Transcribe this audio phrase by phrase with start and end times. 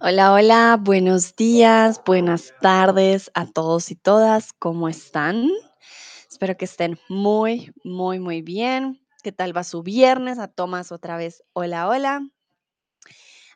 [0.00, 5.48] Hola, hola, buenos días, buenas tardes a todos y todas, ¿cómo están?
[6.30, 9.04] Espero que estén muy, muy, muy bien.
[9.24, 10.38] ¿Qué tal va su viernes?
[10.38, 12.30] A Tomás otra vez, hola, hola.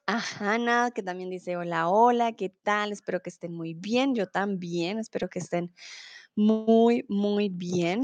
[0.08, 2.90] A Hannah, que también dice hola, hola, ¿qué tal?
[2.90, 4.16] Espero que estén muy bien.
[4.16, 5.72] Yo también, espero que estén
[6.34, 8.02] muy, muy bien.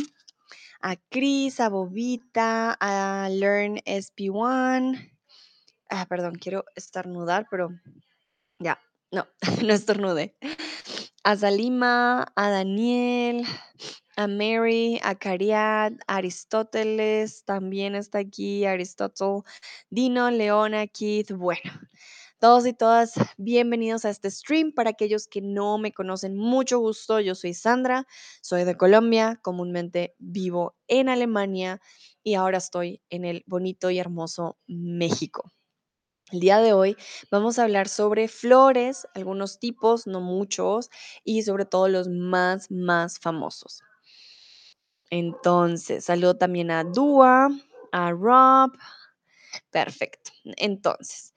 [0.81, 5.13] A Cris, a Bobita, a Learn SP1.
[5.91, 7.71] Ah, perdón, quiero estornudar, pero
[9.11, 9.27] no,
[9.65, 10.37] no estornude.
[11.25, 13.45] A Salima, a Daniel,
[14.17, 19.43] a Mary, a Cariad, a Aristóteles, también está aquí Aristóteles,
[19.91, 21.73] Dino, Leona, Keith, bueno.
[22.41, 24.73] Todos y todas, bienvenidos a este stream.
[24.73, 27.19] Para aquellos que no me conocen, mucho gusto.
[27.19, 28.07] Yo soy Sandra,
[28.43, 31.81] soy de Colombia, comúnmente vivo en Alemania
[32.23, 35.53] y ahora estoy en el bonito y hermoso México.
[36.31, 36.97] El día de hoy
[37.31, 40.91] vamos a hablar sobre flores, algunos tipos, no muchos,
[41.25, 43.83] y sobre todo los más, más famosos.
[45.11, 47.49] Entonces, saludo también a Dua,
[47.93, 48.73] a Rob.
[49.71, 50.33] Perfecto.
[50.57, 51.35] Entonces,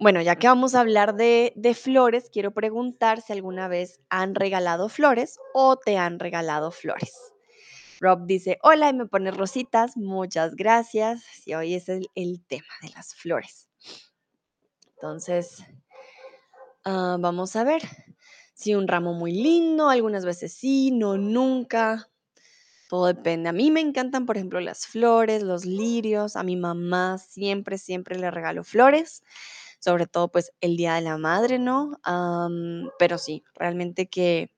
[0.00, 4.34] bueno, ya que vamos a hablar de, de flores, quiero preguntar si alguna vez han
[4.34, 7.33] regalado flores o te han regalado flores.
[8.04, 11.24] Rob dice, hola, y me pone rositas, muchas gracias.
[11.46, 12.06] Y hoy es el,
[12.46, 13.70] tema de las flores.
[14.88, 15.64] Entonces,
[16.84, 17.80] ah, vamos a ver.
[18.52, 22.10] Si un ramo muy lindo, algunas veces sí, no nunca.
[22.90, 23.48] Todo depende.
[23.48, 26.36] A mí me encantan, por ejemplo, las flores, los lirios.
[26.36, 29.22] A mi mamá siempre, siempre le regalo flores.
[29.78, 31.98] Sobre todo, pues, el Día de la Madre, ¿no?
[32.98, 34.50] Pero sí, realmente que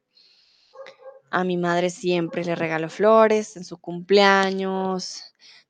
[1.30, 5.22] a mi madre siempre le regalo flores en su cumpleaños.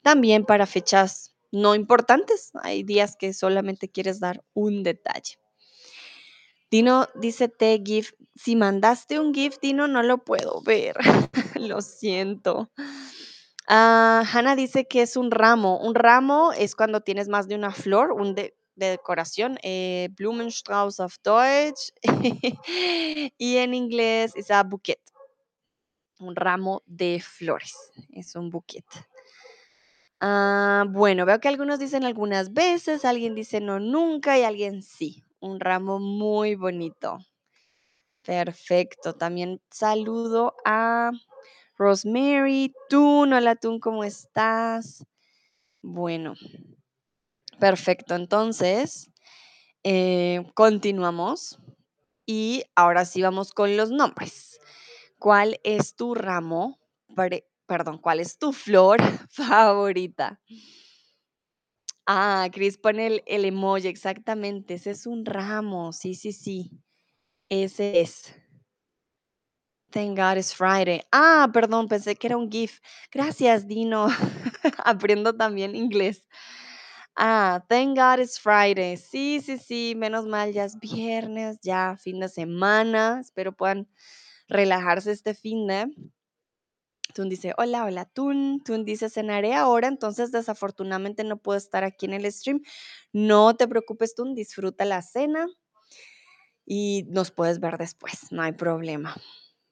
[0.03, 2.51] También para fechas no importantes.
[2.63, 5.39] Hay días que solamente quieres dar un detalle.
[6.71, 8.13] Dino dice te GIF.
[8.35, 10.97] Si mandaste un GIF, Dino, no lo puedo ver.
[11.55, 12.71] lo siento.
[13.69, 15.79] Ah, Hannah dice que es un ramo.
[15.79, 19.59] Un ramo es cuando tienes más de una flor, un de, de decoración.
[19.63, 21.93] Eh, Blumenstrauß auf Deutsch.
[23.39, 25.01] y en inglés es a bouquet.
[26.19, 27.75] Un ramo de flores.
[28.11, 28.85] Es un bouquet.
[30.21, 35.23] Ah, bueno, veo que algunos dicen algunas veces, alguien dice no nunca y alguien sí.
[35.41, 37.19] Un ramo muy bonito.
[38.23, 39.15] Perfecto.
[39.15, 41.13] También saludo a
[41.77, 42.75] Rosemary.
[42.89, 45.05] Tun, hola Tun, ¿cómo estás?
[45.83, 46.35] Bueno,
[47.61, 48.15] perfecto.
[48.15, 49.11] Entonces,
[49.85, 51.59] eh, continuamos.
[52.27, 54.59] Y ahora sí vamos con los nombres.
[55.27, 56.79] ¿Cuál es tu ramo?
[57.67, 60.41] Perdón, ¿cuál es tu flor favorita?
[62.07, 64.75] Ah, Chris pone el, el emoji, exactamente.
[64.75, 65.93] Ese es un ramo.
[65.93, 66.71] Sí, sí, sí.
[67.49, 68.37] Ese es.
[69.91, 71.03] Thank God it's Friday.
[71.11, 72.79] Ah, perdón, pensé que era un GIF.
[73.11, 74.07] Gracias, Dino.
[74.85, 76.25] Aprendo también inglés.
[77.17, 78.97] Ah, thank God it's Friday.
[78.97, 83.19] Sí, sí, sí, menos mal, ya es viernes, ya fin de semana.
[83.21, 83.89] Espero puedan
[84.49, 85.87] relajarse este fin de.
[87.15, 88.63] Tun dice, hola, hola, Tun.
[88.65, 92.63] Tun dice, cenaré ahora, entonces desafortunadamente no puedo estar aquí en el stream.
[93.13, 95.47] No te preocupes, Tun, disfruta la cena
[96.67, 99.17] y nos puedes ver después, no hay problema.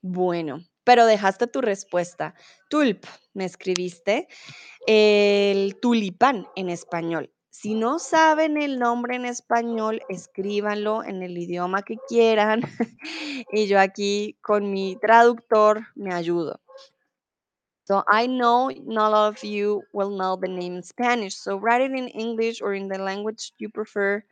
[0.01, 2.35] Bueno, pero dejaste tu respuesta.
[2.71, 4.29] Tulp, me escribiste
[4.87, 7.33] el tulipán en español.
[7.65, 12.61] Si no saben el nombre en español, escríbanlo en el idioma que quieran
[13.55, 16.61] y yo aquí con mi traductor me ayudo.
[17.89, 21.37] So I know not all of you will know the name in Spanish.
[21.37, 24.23] So write it in English or in the language you prefer.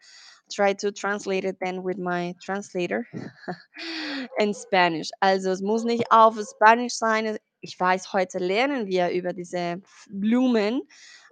[0.51, 3.09] Try to translate it then with my translator
[4.39, 5.09] in Spanish.
[5.23, 7.39] Also es muss nicht auf Spanisch sein.
[7.63, 9.81] Ich weiß, heute lernen wir über diese
[10.11, 10.83] Blumen.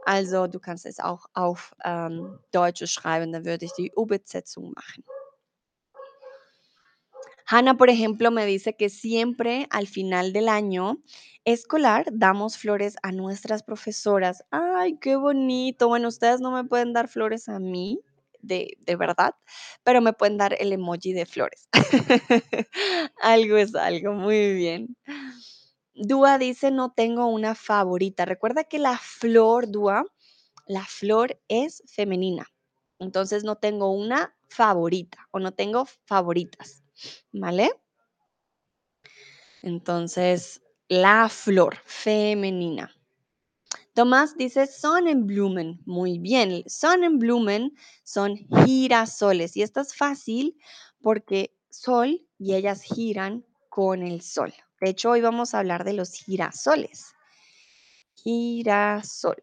[0.05, 5.05] Also du kannst es auch auf ähm, Deutsch schreiben, dann würde ich die Übersetzung machen.
[7.51, 10.99] Hannah, por ejemplo, me dice que siempre al final del año
[11.45, 14.45] escolar damos flores a nuestras profesoras.
[14.53, 15.89] Ay, qué bonito.
[15.89, 17.99] Bueno, ustedes no me pueden dar flores a mí,
[18.41, 19.35] de, de verdad,
[19.83, 21.69] pero me pueden dar el emoji de flores.
[23.21, 24.97] algo es algo, muy bien.
[26.03, 28.25] Dúa dice, no tengo una favorita.
[28.25, 30.05] Recuerda que la flor, Dúa,
[30.67, 32.47] la flor es femenina.
[32.99, 36.83] Entonces no tengo una favorita o no tengo favoritas.
[37.33, 37.71] ¿Vale?
[39.63, 42.91] Entonces, la flor femenina.
[43.93, 45.83] Tomás dice Sonnenblumen.
[45.85, 46.65] Muy bien.
[46.67, 47.75] Sonnenblumen
[48.05, 49.55] son girasoles.
[49.55, 50.57] Y esto es fácil
[51.03, 54.55] porque sol y ellas giran con el sol.
[54.81, 57.13] De hecho, hoy vamos a hablar de los girasoles.
[58.17, 59.43] Girasol.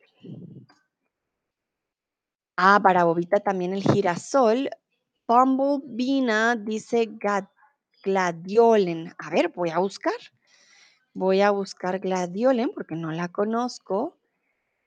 [2.56, 4.70] Ah, para Bobita también el girasol.
[5.28, 7.10] Bumblebina dice
[8.04, 9.14] gladiolen.
[9.20, 10.16] A ver, voy a buscar.
[11.14, 14.18] Voy a buscar gladiolen porque no la conozco.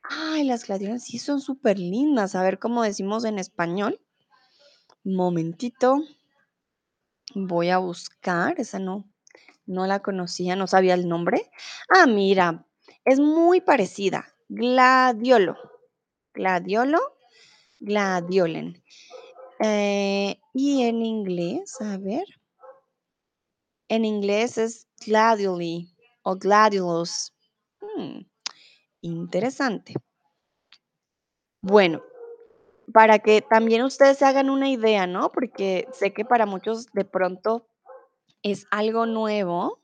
[0.02, 2.34] Ay, las gladiolen sí son súper lindas.
[2.34, 4.00] A ver cómo decimos en español.
[5.04, 6.02] Momentito.
[7.34, 8.58] Voy a buscar.
[8.58, 9.09] Esa no,
[9.66, 11.50] no la conocía, no sabía el nombre.
[11.88, 12.66] Ah, mira,
[13.04, 14.34] es muy parecida.
[14.48, 15.56] Gladiolo.
[16.34, 17.00] Gladiolo.
[17.80, 18.82] Gladiolen.
[19.60, 22.24] Eh, y en inglés, a ver.
[23.88, 27.32] En inglés es gladioli o gladiolus.
[27.80, 28.20] Hmm,
[29.00, 29.94] interesante.
[31.62, 32.02] Bueno,
[32.92, 35.32] para que también ustedes se hagan una idea, ¿no?
[35.32, 37.66] Porque sé que para muchos de pronto
[38.42, 39.82] es algo nuevo.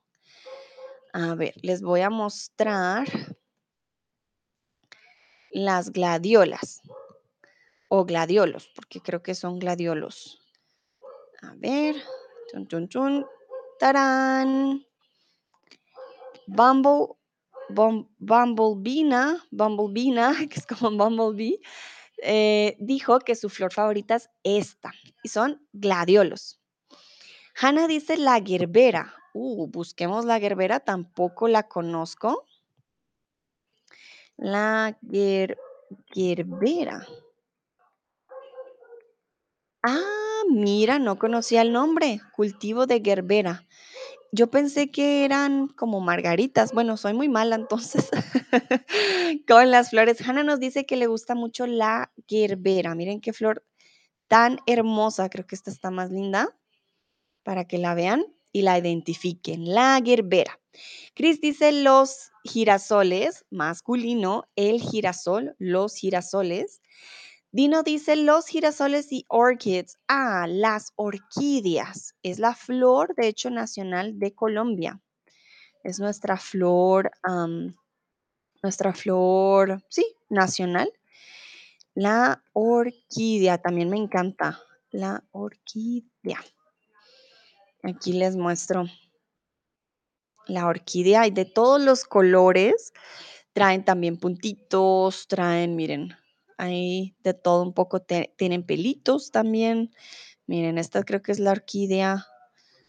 [1.12, 3.08] A ver, les voy a mostrar
[5.50, 6.82] las gladiolas
[7.88, 10.38] o gladiolos, porque creo que son gladiolos.
[11.42, 11.96] A ver,
[12.50, 13.26] chun, chun, chun.
[13.78, 14.84] ¡Tarán!
[16.46, 17.16] Bumble,
[17.68, 21.60] bum, Bumblebina, Bumblebina, que es como Bumblebee,
[22.22, 24.92] eh, dijo que su flor favorita es esta,
[25.22, 26.60] y son gladiolos.
[27.58, 29.14] Hannah dice la gerbera.
[29.32, 32.44] Uh, busquemos la gerbera, tampoco la conozco.
[34.36, 35.56] La ger,
[36.12, 37.06] gerbera.
[39.82, 42.20] Ah, mira, no conocía el nombre.
[42.34, 43.66] Cultivo de gerbera.
[44.32, 46.72] Yo pensé que eran como margaritas.
[46.74, 48.10] Bueno, soy muy mala entonces
[49.48, 50.20] con las flores.
[50.20, 52.94] Hannah nos dice que le gusta mucho la gerbera.
[52.94, 53.64] Miren qué flor
[54.28, 55.30] tan hermosa.
[55.30, 56.54] Creo que esta está más linda
[57.46, 59.72] para que la vean y la identifiquen.
[59.72, 60.58] La gerbera.
[61.14, 66.82] Chris dice los girasoles, masculino, el girasol, los girasoles.
[67.52, 69.96] Dino dice los girasoles y orchids.
[70.08, 72.16] Ah, las orquídeas.
[72.25, 75.00] Es la flor, de hecho, nacional de Colombia.
[75.84, 77.12] Es nuestra flor,
[78.60, 80.92] nuestra flor, sí, nacional.
[81.94, 84.58] La orquídea también me encanta.
[84.90, 86.40] La orquídea.
[87.86, 88.86] Aquí les muestro
[90.48, 92.92] la orquídea y de todos los colores.
[93.52, 96.12] Traen también puntitos, traen, miren,
[96.58, 98.02] ahí de todo un poco.
[98.02, 99.94] tienen pelitos también.
[100.48, 102.26] Miren, esta creo que es la orquídea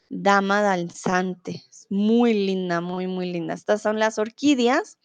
[0.10, 1.64] dama danzante.
[1.92, 3.54] Muy linda, muy, muy linda.
[3.54, 4.98] Estas son las orquídeas.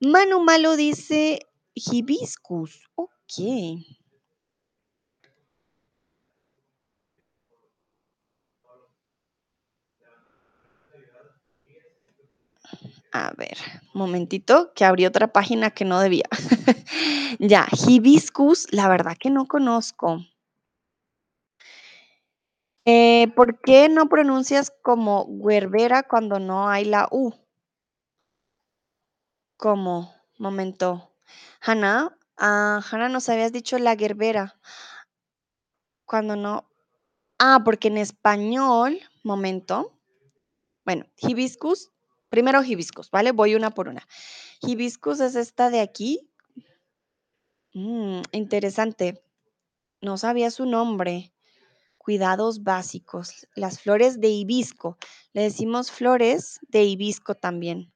[0.00, 1.40] Manu Malo dice
[1.74, 2.88] hibiscus.
[2.94, 3.99] Ok.
[13.12, 13.58] A ver,
[13.92, 16.28] momentito, que abrí otra página que no debía.
[17.40, 20.24] ya, hibiscus, la verdad que no conozco.
[22.84, 27.34] Eh, ¿Por qué no pronuncias como huerbera cuando no hay la U?
[29.56, 30.14] ¿Cómo?
[30.38, 31.12] Momento.
[31.60, 34.58] Hanna, ah, Hanna, nos habías dicho la gerbera.
[36.06, 36.68] Cuando no.
[37.40, 39.98] Ah, porque en español, momento.
[40.84, 41.90] Bueno, hibiscus
[42.30, 43.32] Primero hibiscus, ¿vale?
[43.32, 44.06] Voy una por una.
[44.62, 46.30] Hibiscus es esta de aquí.
[47.74, 49.20] Mm, interesante.
[50.00, 51.34] No sabía su nombre.
[51.98, 53.48] Cuidados básicos.
[53.56, 54.96] Las flores de hibisco.
[55.32, 57.92] Le decimos flores de hibisco también.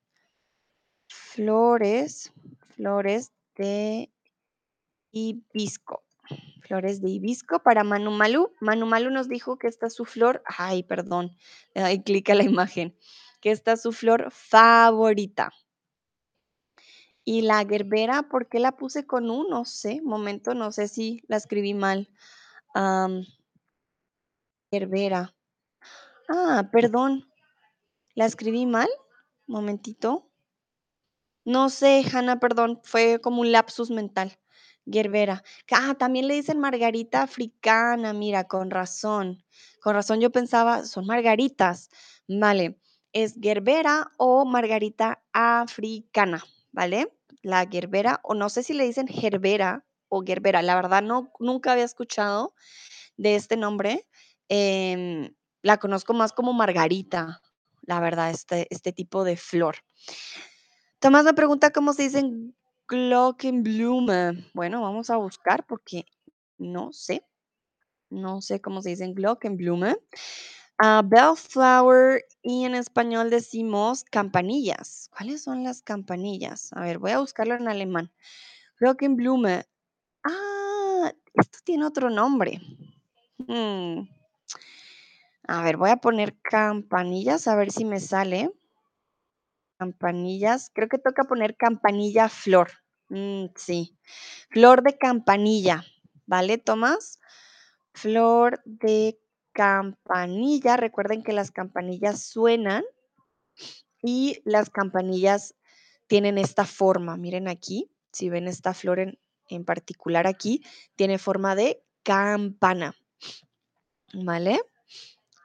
[1.07, 2.33] Flores,
[2.75, 4.11] flores de
[5.13, 6.03] hibisco.
[6.61, 8.53] Flores de hibisco para Manu Malu.
[8.61, 10.43] Manu Malu nos dijo que esta es su flor.
[10.45, 11.37] Ay, perdón.
[11.73, 12.97] Doy clic a la imagen
[13.45, 15.53] que esta es su flor favorita.
[17.25, 19.51] Y la gerbera, ¿por qué la puse con un?
[19.51, 22.09] No sé, momento, no sé si la escribí mal.
[24.73, 25.35] gerbera.
[26.27, 27.29] Ah, perdón.
[28.15, 28.89] ¿La escribí mal?
[29.47, 30.31] Momentito.
[31.45, 34.39] No sé, Hanna, perdón, fue como un lapsus mental.
[34.87, 35.45] Gerbera.
[35.71, 39.45] Ah, también le dicen margarita africana, mira, con razón.
[39.83, 41.91] Con razón yo pensaba, son margaritas.
[42.27, 42.81] Vale
[43.15, 47.17] es gerbera o margarita africana, ¿vale?
[47.43, 51.73] La gerbera, o no sé si le dicen gerbera o gerbera, la verdad no, nunca
[51.73, 52.55] había escuchado
[53.17, 54.07] de este nombre.
[54.49, 57.41] Em, la conozco más como margarita,
[57.83, 59.77] la verdad, este, este tipo de flor.
[60.99, 62.57] Tomás me pregunta cómo se dicen
[62.89, 64.51] Glockenblume.
[64.55, 66.05] Bueno, vamos a buscar porque
[66.59, 67.25] no sé.
[68.11, 69.97] No sé cómo se dice en Glockenblume.
[70.79, 75.09] Ah, bellflower y en español decimos campanillas.
[75.17, 76.73] ¿Cuáles son las campanillas?
[76.73, 78.11] A ver, voy a buscarlo en alemán.
[78.81, 79.67] Glockenblume.
[80.25, 82.61] Ah, esto tiene otro nombre.
[83.39, 84.09] Mm,
[85.49, 88.51] A ver, voy a poner campanillas a ver si me sale.
[89.79, 90.71] Campanillas.
[90.75, 92.71] Creo que toca poner campanilla flor.
[93.09, 93.97] Mm, sí.
[94.51, 95.85] Flor de campanilla.
[96.27, 97.21] ¿Vale, Tomás?
[97.95, 99.19] Flor de
[99.55, 100.77] campanilla.
[100.77, 102.85] Recuerden que las campanillas suenan
[104.03, 105.55] y las campanillas
[106.07, 107.17] tienen esta forma.
[107.17, 109.19] Miren aquí, si ven esta flor en,
[109.49, 110.63] en particular aquí,
[110.97, 112.95] tiene forma de campana.
[114.13, 114.61] ¿Vale?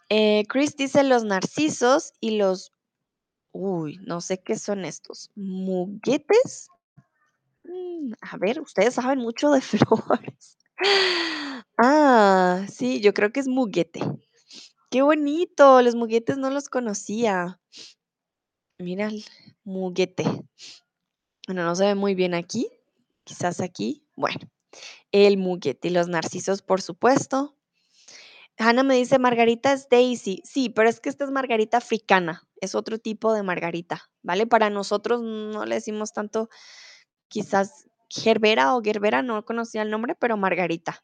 [0.10, 2.74] Eh, Chris dice los narcisos y los...
[3.52, 5.32] Uy, no sé qué son estos.
[5.36, 6.70] ¿Muguetes?
[7.64, 10.58] Mm, a ver, ustedes saben mucho de flores.
[11.78, 14.02] Ah, sí, yo creo que es muguete.
[14.90, 17.60] Qué bonito, los muguetes no los conocía.
[18.80, 19.24] Mira el
[19.64, 20.24] muguete.
[21.48, 22.70] Bueno, no se ve muy bien aquí.
[23.24, 24.04] Quizás aquí.
[24.16, 24.50] Bueno,
[25.12, 27.56] el muguete y los narcisos, por supuesto.
[28.58, 30.42] Hannah me dice, Margarita es Daisy.
[30.44, 32.48] Sí, pero es que esta es Margarita africana.
[32.60, 34.48] Es otro tipo de Margarita, ¿vale?
[34.48, 36.50] Para nosotros no le decimos tanto,
[37.30, 41.04] quizás Gerbera o Gerbera, no conocía el nombre, pero Margarita.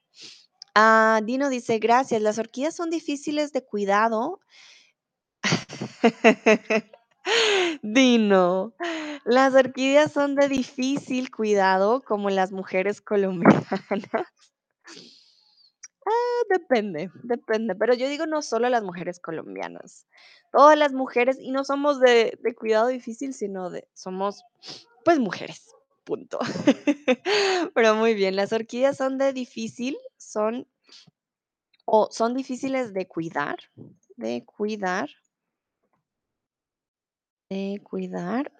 [0.74, 2.22] Ah, Dino dice, gracias.
[2.22, 4.40] Las orquídeas son difíciles de cuidado.
[7.82, 8.74] Dino,
[9.24, 13.66] las orquídeas son de difícil cuidado como las mujeres colombianas.
[16.08, 20.06] Ah, depende, depende, pero yo digo no solo las mujeres colombianas,
[20.52, 24.44] todas las mujeres, y no somos de, de cuidado difícil, sino de, somos
[25.04, 26.40] pues mujeres, punto.
[27.76, 30.68] Pero muy bien, las orquídeas son de difícil, son
[31.86, 33.58] o son difíciles de cuidar,
[34.16, 35.10] de cuidar,
[37.50, 38.52] de cuidar.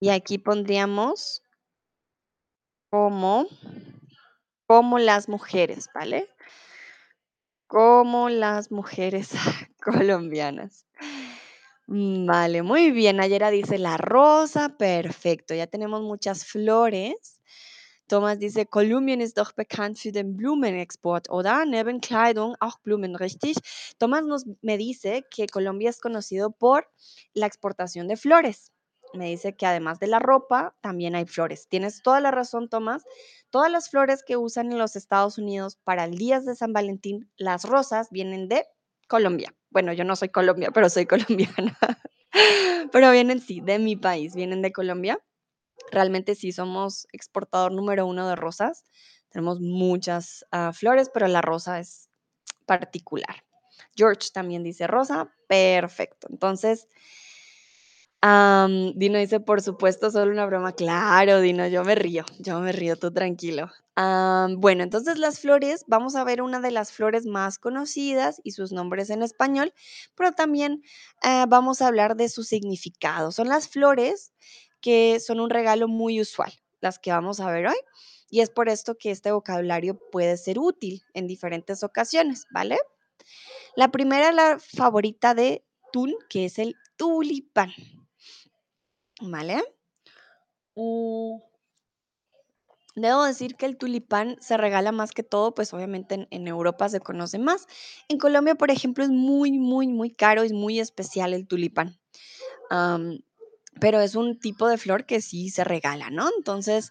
[0.00, 1.42] Y aquí pondríamos
[2.90, 3.46] como,
[4.66, 6.28] como las mujeres, ¿vale?
[7.66, 9.32] Como las mujeres
[9.82, 10.87] colombianas.
[11.88, 13.16] Mm, Vale, muy bien.
[13.16, 15.54] Nayera dice la rosa, perfecto.
[15.54, 17.40] Ya tenemos muchas flores.
[18.08, 21.66] Thomas dice, Kolumbien ist doch bekannt für den Blumenexport, oder?
[21.66, 23.56] Neben Kleidung auch Blumen, richtig?
[23.98, 26.88] Thomas nos, me dice que Colombia es conocido por
[27.34, 28.72] la exportación de flores.
[29.14, 31.68] Me dice que además de la ropa, también hay flores.
[31.68, 33.04] Tienes toda la razón, Tomás.
[33.50, 37.30] Todas las flores que usan en los Estados Unidos para el día de San Valentín,
[37.38, 38.66] las rosas vienen de
[39.08, 39.57] Colombia.
[39.70, 41.76] Bueno, yo no soy Colombia, pero soy colombiana.
[42.92, 45.18] pero vienen, sí, de mi país, vienen de Colombia.
[45.90, 48.84] Realmente sí somos exportador número uno de rosas.
[49.30, 52.08] Tenemos muchas ah, flores, pero la rosa es
[52.66, 53.44] particular.
[53.96, 55.32] George también dice rosa.
[55.48, 56.28] Perfecto.
[56.30, 56.88] Entonces,
[58.20, 60.72] Dino dice, por supuesto, solo una broma.
[60.72, 63.70] Claro, Dino, yo me río, yo me río, tú tranquilo.
[64.56, 68.72] Bueno, entonces las flores, vamos a ver una de las flores más conocidas y sus
[68.72, 69.72] nombres en español,
[70.14, 70.82] pero también
[71.24, 73.32] eh, vamos a hablar de su significado.
[73.32, 74.32] Son las flores
[74.80, 77.76] que son un regalo muy usual, las que vamos a ver hoy,
[78.30, 82.78] y es por esto que este vocabulario puede ser útil en diferentes ocasiones, ¿vale?
[83.76, 87.72] La primera, la favorita de Tun, que es el tulipán.
[89.20, 89.62] ¿Vale?
[90.76, 91.38] Mm,
[93.00, 96.98] Debo decir que el tulipán se regala más que todo, pues obviamente en, Europa se
[96.98, 97.66] conoce más.
[98.08, 101.96] En Colombia, por ejemplo, es muy, muy, muy caro, es muy especial el tulipán.
[103.80, 106.28] Pero es un tipo de flor que sí se regala, ¿no?
[106.36, 106.90] Entonces,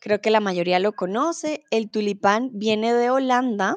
[0.00, 1.62] creo que la mayoría lo conoce.
[1.70, 3.76] El tulipán viene de Holanda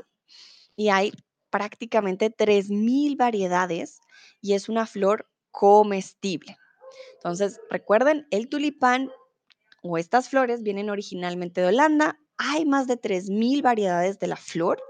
[0.76, 1.12] y hay
[1.52, 4.00] prácticamente 3.000 variedades
[4.42, 6.58] y es una flor comestible.
[7.16, 9.12] Entonces, recuerden, el tulipán
[9.82, 12.20] o estas flores vienen originalmente de Holanda.
[12.38, 14.82] Hay más de 3.000 variedades de la flor.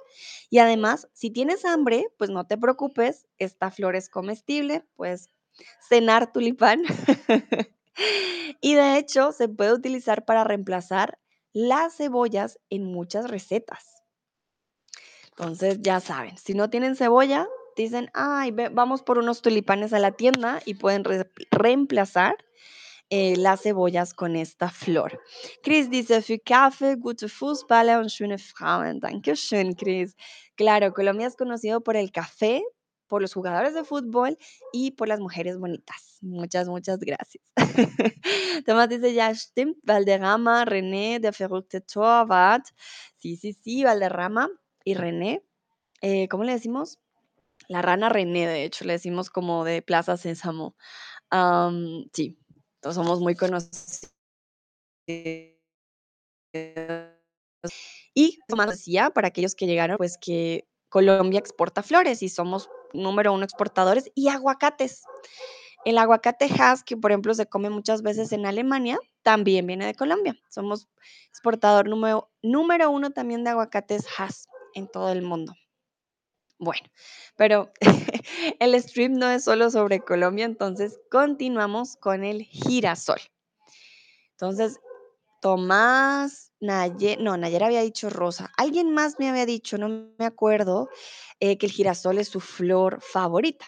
[0.50, 5.30] Y además, si tienes hambre, pues no te preocupes, esta flor es comestible, puedes
[5.88, 6.84] cenar tulipán.
[8.62, 11.20] y de hecho, se puede utilizar para reemplazar
[11.54, 14.04] las cebollas en muchas recetas.
[15.30, 17.48] Entonces, ya saben, si no tienen cebolla,
[17.84, 22.36] dicen, ay, vamos por unos tulipanes a la tienda y pueden re- reemplazar
[23.10, 25.22] eh, las cebollas con esta flor.
[25.64, 29.00] Chris dice, für Kaffee, gute Fußballer und schöne Frauen.
[29.00, 30.16] Dankeschön, Chris.
[30.56, 32.64] Claro, Colombia es conocido por el café,
[33.08, 34.38] por los jugadores de fútbol
[34.72, 36.18] y por las mujeres bonitas.
[36.22, 37.44] Muchas, muchas gracias.
[38.66, 42.66] Tomás dice, ya stimmt, Valderrama, René, der verrückte Torwart.
[43.18, 44.50] Sí, sí, sí, Valderrama
[44.84, 45.42] y René.
[46.02, 47.00] Eh, ¿Cómo le decimos?
[47.70, 50.76] La rana René, de hecho, le decimos como de Plaza Sésamo.
[51.30, 52.38] Am, sí,
[52.82, 54.12] todos somos muy conocidos.
[58.16, 63.34] Y Tomás decía, para aquellos que llegaron, pues que Colombia exporta flores y somos número
[63.34, 65.04] uno exportadores y aguacates.
[65.86, 69.94] El aguacate Hass, que por ejemplo se come muchas veces en Alemania, también viene de
[69.94, 70.36] Colombia.
[70.50, 70.90] Somos
[71.30, 75.54] exportador número, número uno también de aguacates Hass en todo el mundo.
[76.60, 76.88] Bueno,
[77.38, 77.72] pero
[78.60, 83.20] el stream no es solo sobre Colombia, entonces continuamos con el girasol.
[84.32, 84.78] Entonces,
[85.42, 88.52] Tomás, Nayer, no, Nayer había dicho rosa.
[88.58, 90.90] Alguien más me había dicho, no me acuerdo,
[91.40, 93.66] eh, que el girasol es su flor favorita.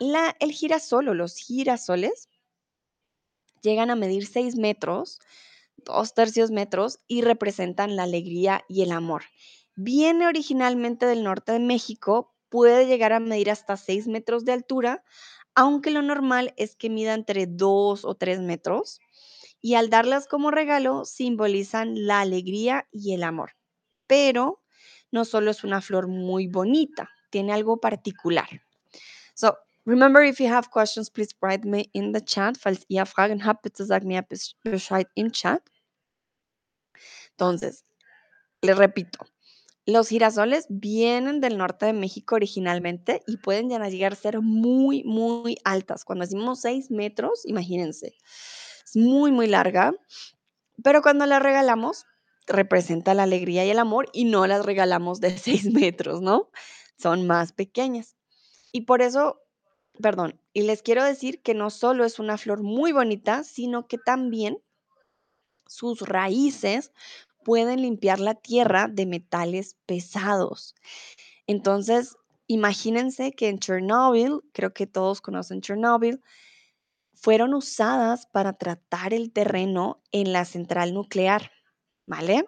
[0.00, 2.28] La, el girasol o los girasoles
[3.62, 5.20] llegan a medir 6 metros,
[5.76, 9.22] dos tercios metros, y representan la alegría y el amor.
[9.82, 15.02] Viene originalmente del norte de México, puede llegar a medir hasta 6 metros de altura,
[15.54, 19.00] aunque lo normal es que mida entre 2 o 3 metros
[19.62, 23.56] y al darlas como regalo simbolizan la alegría y el amor.
[24.06, 24.62] Pero
[25.12, 28.48] no solo es una flor muy bonita, tiene algo particular.
[29.32, 29.56] So,
[29.86, 32.58] remember if you have questions, please write me in the chat.
[32.58, 34.26] Falls ihr Fragen habt, bitte mir
[34.62, 35.62] Bescheid im Chat.
[37.30, 37.86] Entonces,
[38.60, 39.26] les repito,
[39.86, 45.56] los girasoles vienen del norte de México originalmente y pueden llegar a ser muy, muy
[45.64, 46.04] altas.
[46.04, 48.14] Cuando decimos 6 metros, imagínense,
[48.84, 49.94] es muy, muy larga,
[50.82, 52.06] pero cuando la regalamos,
[52.46, 56.50] representa la alegría y el amor y no las regalamos de 6 metros, ¿no?
[56.98, 58.16] Son más pequeñas.
[58.72, 59.40] Y por eso,
[60.00, 63.98] perdón, y les quiero decir que no solo es una flor muy bonita, sino que
[63.98, 64.58] también
[65.66, 66.92] sus raíces
[67.44, 70.74] pueden limpiar la tierra de metales pesados.
[71.46, 76.22] Entonces, imagínense que en Chernobyl, creo que todos conocen Chernobyl,
[77.14, 81.50] fueron usadas para tratar el terreno en la central nuclear,
[82.06, 82.46] ¿vale?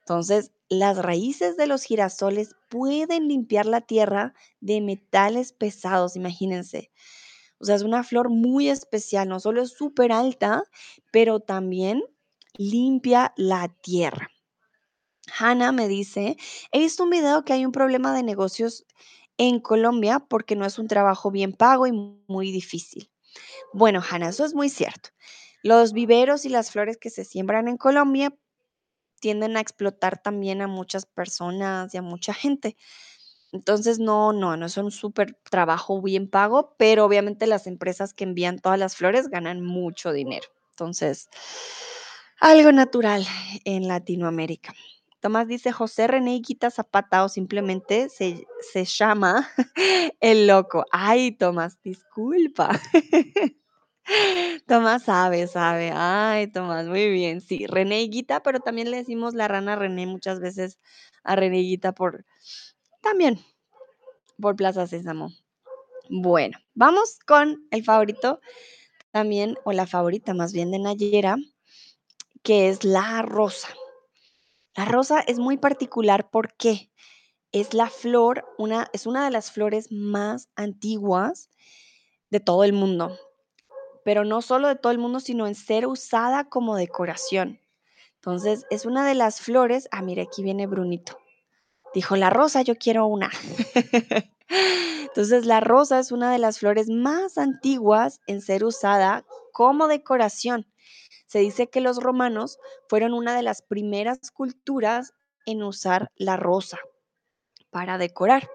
[0.00, 6.90] Entonces, las raíces de los girasoles pueden limpiar la tierra de metales pesados, imagínense.
[7.58, 10.64] O sea, es una flor muy especial, no solo es súper alta,
[11.12, 12.02] pero también
[12.54, 14.30] limpia la tierra.
[15.38, 16.36] Hannah me dice,
[16.72, 18.84] he visto un video que hay un problema de negocios
[19.38, 23.10] en Colombia porque no es un trabajo bien pago y muy difícil.
[23.72, 25.10] Bueno, Hannah, eso es muy cierto.
[25.62, 28.34] Los viveros y las flores que se siembran en Colombia
[29.20, 32.76] tienden a explotar también a muchas personas y a mucha gente.
[33.52, 38.24] Entonces, no, no, no es un súper trabajo bien pago, pero obviamente las empresas que
[38.24, 40.48] envían todas las flores ganan mucho dinero.
[40.70, 41.28] Entonces,
[42.42, 43.24] algo natural
[43.64, 44.74] en Latinoamérica.
[45.20, 49.48] Tomás dice, José René Guita Zapata o simplemente se, se llama
[50.20, 50.84] el loco.
[50.90, 52.80] Ay, Tomás, disculpa.
[54.66, 55.92] Tomás sabe, sabe.
[55.94, 57.40] Ay, Tomás, muy bien.
[57.40, 60.80] Sí, René Guita, pero también le decimos la rana René muchas veces
[61.22, 62.24] a René Guita por,
[63.02, 63.38] también,
[64.40, 65.30] por Plaza Sésamo.
[66.10, 68.40] Bueno, vamos con el favorito
[69.12, 71.36] también, o la favorita más bien de Nayera,
[72.42, 73.68] que es la rosa.
[74.74, 76.90] La rosa es muy particular porque
[77.52, 81.50] es la flor, una, es una de las flores más antiguas
[82.30, 83.16] de todo el mundo.
[84.04, 87.60] Pero no solo de todo el mundo, sino en ser usada como decoración.
[88.14, 89.88] Entonces, es una de las flores.
[89.90, 91.18] Ah, mira, aquí viene Brunito.
[91.94, 93.30] Dijo, la rosa, yo quiero una.
[95.02, 100.71] Entonces, la rosa es una de las flores más antiguas en ser usada como decoración.
[101.32, 102.58] Se dice que los romanos
[102.90, 105.14] fueron una de las primeras culturas
[105.46, 106.78] en usar la rosa
[107.70, 108.50] para decorar.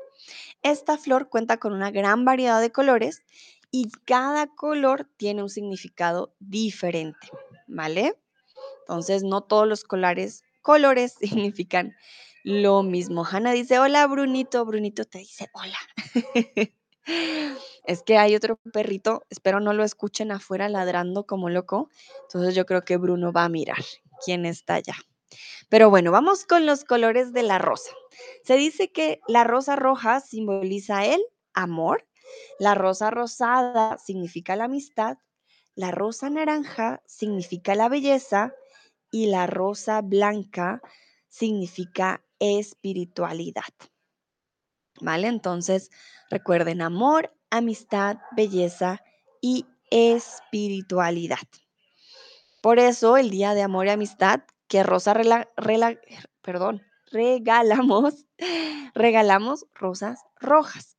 [0.61, 3.23] Esta flor cuenta con una gran variedad de colores
[3.71, 7.31] y cada color tiene un significado diferente,
[7.65, 8.13] ¿vale?
[8.81, 10.43] Entonces, no todos los colores,
[11.19, 11.95] significan
[12.43, 13.25] lo mismo.
[13.25, 15.79] Hanna dice, hola Brunito, Brunito te dice, hola.
[17.85, 21.89] es que hay otro perrito, espero no lo escuchen afuera ladrando como loco,
[22.23, 23.83] entonces yo creo que Bruno va a mirar
[24.25, 24.95] quién está allá.
[25.69, 27.91] Pero bueno, vamos con los colores de la rosa.
[28.43, 31.21] Se dice que la rosa roja simboliza el
[31.53, 32.07] amor,
[32.59, 35.17] la rosa rosada significa la amistad,
[35.75, 38.53] la rosa naranja significa la belleza
[39.11, 40.81] y la rosa blanca
[41.29, 43.63] significa espiritualidad.
[45.01, 45.27] ¿Vale?
[45.27, 45.89] Entonces,
[46.29, 49.01] recuerden amor, amistad, belleza
[49.41, 51.39] y espiritualidad.
[52.61, 55.99] Por eso, el Día de Amor y Amistad, que rosa rela- rela-
[56.41, 56.81] perdón,
[57.11, 58.25] regalamos,
[58.95, 60.97] regalamos rosas rojas.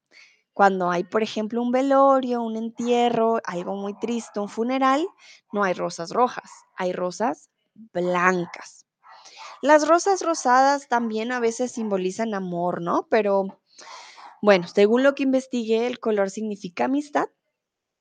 [0.55, 5.07] Cuando hay, por ejemplo, un velorio, un entierro, algo muy triste, un funeral,
[5.53, 8.87] no hay rosas rojas, hay rosas blancas.
[9.63, 13.07] Las rosas rosadas también a veces simbolizan amor, ¿no?
[13.11, 13.61] Pero
[14.41, 17.29] bueno, según lo que investigué, el color significa amistad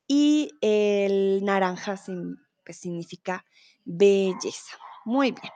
[0.08, 2.00] y el naranja
[2.63, 3.45] pues, significa
[3.86, 4.78] belleza.
[5.06, 5.52] Muy bien.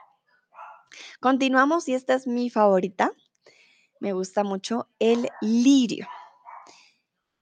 [1.20, 3.12] Continuamos y esta es mi favorita.
[4.00, 6.08] Me gusta mucho el lirio.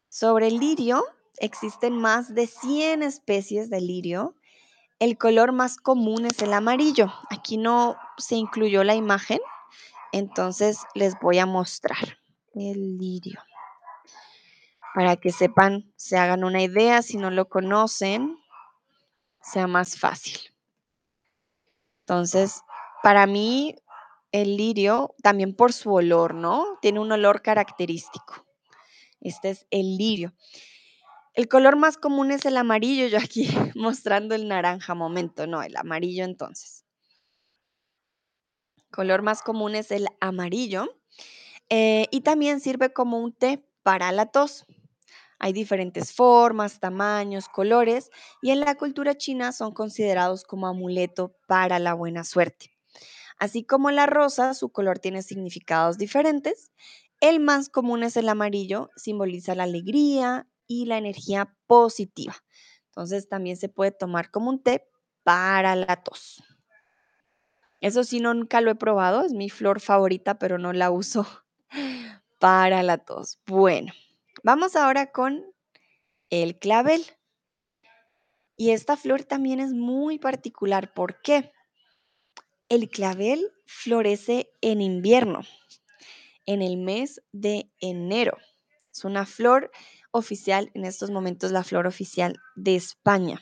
[0.09, 1.05] Sobre el lirio,
[1.39, 4.35] existen más de 100 especies de lirio.
[4.99, 7.11] El color más común es el amarillo.
[7.31, 9.41] Aquí no se incluyó la imagen,
[10.13, 12.20] entonces les voy a mostrar
[12.55, 13.41] el lirio
[14.95, 18.37] para que sepan, se hagan una idea, si no lo conocen,
[19.41, 20.39] sea más fácil.
[22.01, 22.63] Entonces,
[23.03, 23.77] para mí,
[24.33, 26.79] el lirio, también por su olor, ¿no?
[26.83, 28.47] Tiene un olor característico.
[29.21, 30.35] Este es el lirio.
[31.35, 35.77] El color más común es el amarillo, yo aquí mostrando el naranja, momento, no, el
[35.77, 36.85] amarillo entonces.
[38.91, 41.00] Color más común es el amarillo
[41.71, 44.67] eh, y también sirve como un té para la tos.
[45.39, 48.11] Hay diferentes formas, tamaños, colores
[48.43, 52.73] y en la cultura china son considerados como amuleto para la buena suerte.
[53.39, 56.73] Así como la rosa, su color tiene significados diferentes.
[57.21, 62.35] El más común es el amarillo, simboliza la alegría y la energía positiva.
[62.87, 64.85] Entonces también se puede tomar como un té
[65.23, 66.43] para la tos.
[67.81, 71.27] Eso sí, nunca lo he probado, es mi flor favorita, pero no la uso
[72.41, 73.39] para la tos.
[73.47, 73.93] Bueno,
[74.43, 75.45] vamos ahora con
[76.31, 77.05] el clavel.
[78.57, 80.93] Y esta flor también es muy particular.
[80.93, 81.53] ¿Por qué?
[82.69, 85.41] El clavel florece en invierno,
[86.47, 88.37] en el mes de enero.
[88.93, 89.71] Es una flor
[90.11, 93.41] oficial, en estos momentos la flor oficial de España.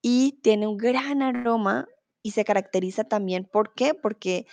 [0.00, 1.86] Y tiene un gran aroma
[2.22, 3.94] y se caracteriza también, ¿por qué?
[3.94, 4.46] Porque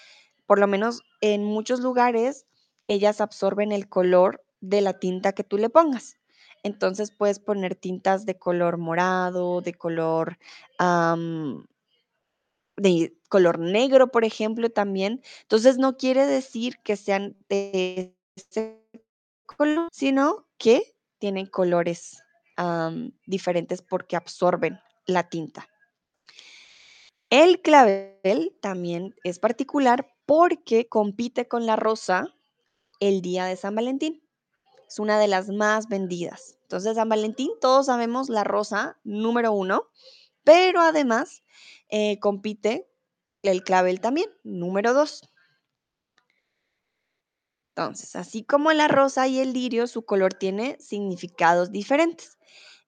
[0.46, 2.46] por lo menos en muchos lugares
[2.94, 6.16] ellas absorben el color de la tinta que tú le pongas.
[6.64, 10.38] Entonces puedes poner tintas de color morado, de color
[12.78, 15.22] de color negro, por ejemplo, también.
[15.42, 18.80] Entonces, no quiere decir que sean de ese
[19.46, 22.24] color, sino que tienen colores,
[23.26, 25.68] diferentes porque absorben la tinta.
[27.30, 32.34] El clavel también es particular porque compite con la rosa
[33.08, 34.24] el día de San Valentín.
[34.88, 36.58] Es una de las más vendidas.
[36.62, 39.90] Entonces, San Valentín, todos sabemos la rosa número uno,
[40.44, 41.44] pero además
[41.90, 42.88] eh, compite
[43.42, 45.30] el clavel también, número 2.
[47.76, 52.38] Entonces, así como la rosa y el lirio, su color tiene significados diferentes.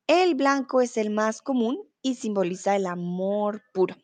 [0.08, 3.96] El blanco es el más común y simboliza el amor puro.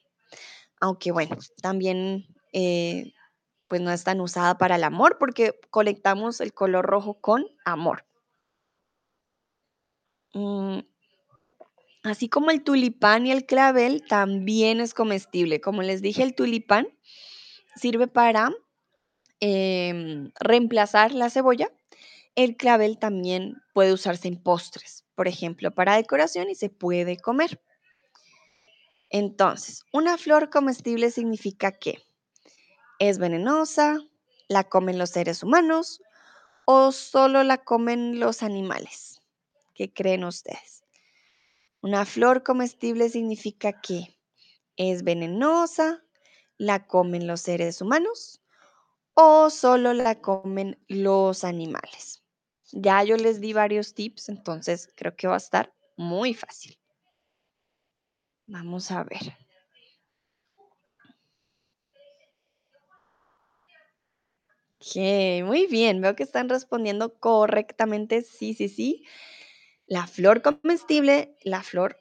[0.81, 3.13] Aunque bueno, también eh,
[3.71, 8.05] pues no es tan usada para el amor porque conectamos el color rojo con amor.
[10.33, 10.79] Mm,
[12.03, 15.61] así como el tulipán y el clavel también es comestible.
[15.61, 16.89] Como les dije, el tulipán
[17.77, 18.51] sirve para
[19.39, 21.71] em, reemplazar la cebolla,
[22.35, 27.61] el clavel también puede usarse en postres, por ejemplo, para decoración y se puede comer.
[29.09, 32.03] Entonces, una flor comestible significa que
[33.01, 33.97] es venenosa,
[34.47, 36.03] la comen los seres humanos
[36.65, 39.23] o solo la comen los animales.
[39.73, 40.83] ¿Qué creen ustedes?
[41.81, 44.19] Una flor comestible significa que
[44.77, 46.03] es venenosa,
[46.57, 48.39] la comen los seres humanos
[49.15, 52.21] o solo la comen los animales.
[52.71, 56.77] Ya yo les di varios tips, entonces creo que va a estar muy fácil.
[58.45, 59.35] Vamos a ver.
[64.81, 64.95] Ok,
[65.45, 68.23] muy bien, veo que están respondiendo correctamente.
[68.23, 69.05] Sí, sí, sí.
[69.85, 71.97] La flor comestible, la flor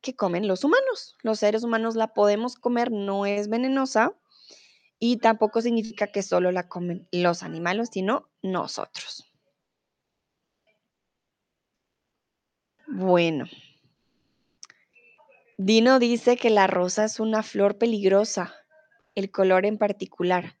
[0.00, 1.16] que comen los humanos.
[1.22, 4.14] Los seres humanos la podemos comer, no es venenosa
[5.00, 9.28] y tampoco significa que solo la comen los animales, sino nosotros.
[12.86, 13.46] Bueno,
[15.58, 18.54] Dino dice que la rosa es una flor peligrosa,
[19.16, 20.56] el color en particular.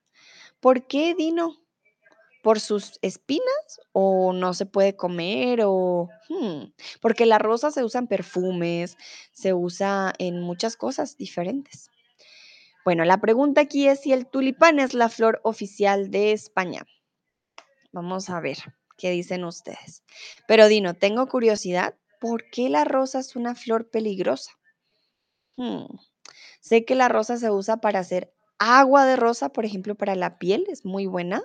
[0.62, 1.56] ¿Por qué, Dino?
[2.44, 6.08] ¿Por sus espinas o no se puede comer o?
[6.28, 8.96] Mm, porque la rosa se usa en perfumes,
[9.32, 11.90] se usa en muchas cosas diferentes.
[12.84, 16.86] Bueno, la pregunta aquí es si el tulipán es la flor oficial de España.
[17.90, 18.58] Vamos a ver
[18.96, 20.04] qué dicen ustedes.
[20.46, 24.52] Pero Dino, tengo curiosidad, ¿por qué la rosa es una flor peligrosa?
[25.56, 25.86] Hmm,
[26.60, 30.38] Sé que la rosa se usa para hacer agua de rosa, por ejemplo, para la
[30.38, 31.42] piel, es muy buena.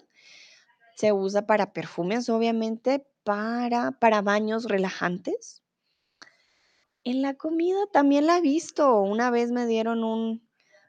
[0.95, 5.63] Se usa para perfumes, obviamente, para, para baños relajantes.
[7.03, 9.01] En la comida también la he visto.
[9.01, 10.47] Una vez me dieron un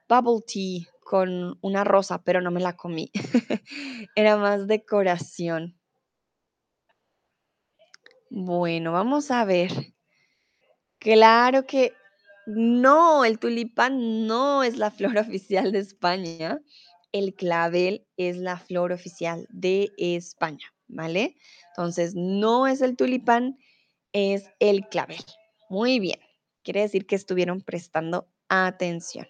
[0.08, 3.10] bubble tea con una rosa, pero no me la comí.
[4.14, 5.78] Era más decoración.
[8.30, 9.72] Bueno, vamos a ver.
[10.98, 11.94] Claro que
[12.48, 16.60] no, el tulipán no es la flor oficial de España.
[17.12, 21.36] El clavel es la flor oficial de España, ¿vale?
[21.68, 23.58] Entonces, no es el tulipán,
[24.12, 25.24] es el clavel.
[25.68, 26.18] Muy bien.
[26.62, 29.26] Quiere decir que estuvieron prestando atención.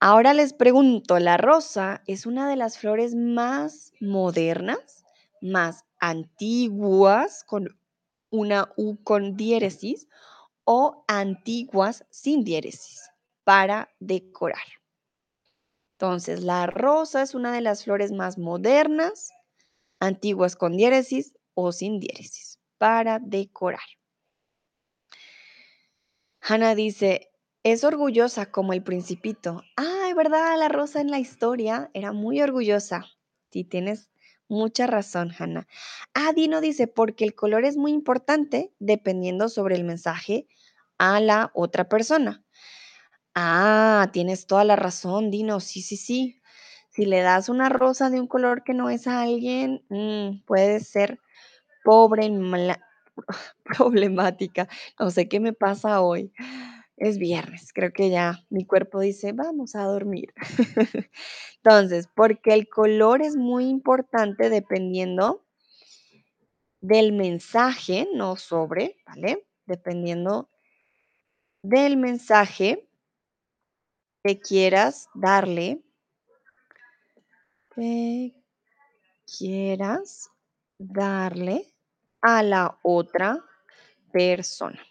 [0.00, 5.04] Ahora les pregunto, ¿la rosa es una de las flores más modernas,
[5.40, 7.76] más antiguas, con
[8.30, 10.08] una U con diéresis,
[10.70, 13.10] o antiguas sin diéresis
[13.42, 14.66] para decorar?
[15.92, 19.30] Entonces, la rosa es una de las flores más modernas,
[19.98, 23.80] antiguas con diéresis o sin diéresis para decorar.
[26.42, 27.30] Hannah dice,
[27.62, 29.62] es orgullosa como el principito.
[29.74, 30.58] Ay, ¿verdad?
[30.58, 33.06] La rosa en la historia era muy orgullosa.
[33.50, 34.10] Sí, tienes
[34.48, 35.66] mucha razón, Hannah.
[36.12, 40.46] Ah, Dino dice, porque el color es muy importante dependiendo sobre el mensaje
[40.98, 42.44] a la otra persona.
[43.34, 45.60] Ah, tienes toda la razón, Dino.
[45.60, 46.40] Sí, sí, sí.
[46.90, 50.80] Si le das una rosa de un color que no es a alguien, mm, puede
[50.80, 51.20] ser
[51.84, 52.80] pobre, mala-
[53.64, 54.68] problemática.
[54.98, 56.32] No sé qué me pasa hoy.
[56.96, 60.32] Es viernes, creo que ya mi cuerpo dice, vamos a dormir.
[61.64, 65.44] Entonces, porque el color es muy importante dependiendo
[66.80, 69.46] del mensaje, no sobre, ¿vale?
[69.66, 70.48] Dependiendo
[71.62, 72.88] del mensaje
[74.24, 75.82] que quieras darle,
[77.74, 78.34] que
[79.26, 80.30] quieras
[80.78, 81.74] darle
[82.20, 83.44] a la otra
[84.12, 84.82] persona.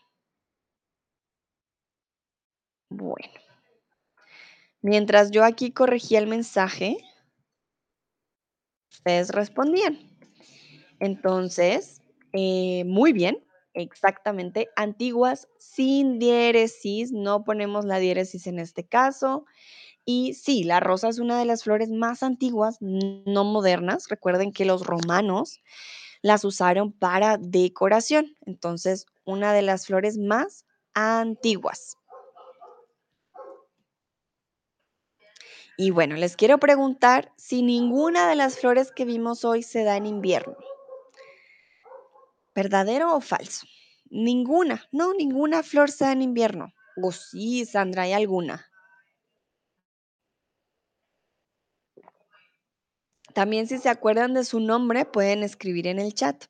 [2.89, 3.33] Bueno,
[4.81, 6.97] mientras yo aquí corregía el mensaje,
[8.89, 9.99] ustedes respondían.
[10.99, 12.01] Entonces,
[12.33, 13.46] eh, muy bien,
[13.77, 14.69] exactamente.
[14.75, 19.45] Antiguas sin diéresis, no ponemos la diéresis en este caso.
[20.05, 24.07] Y sí, la rosa es una de las flores más antiguas, no modernas.
[24.09, 25.61] Recuerden que los romanos
[26.21, 28.35] las usaron para decoración.
[28.45, 31.97] Entonces, una de las flores más antiguas.
[35.77, 39.95] Y bueno, les quiero preguntar si ninguna de las flores que vimos hoy se da
[39.95, 40.57] en invierno.
[42.57, 43.67] ¿Verdadero o falso?
[44.09, 46.73] Ninguna, no, ninguna flor se da en invierno.
[46.99, 48.67] O sí, Sandra, hay alguna.
[53.35, 56.45] También si se acuerdan de su nombre, pueden escribir en el chat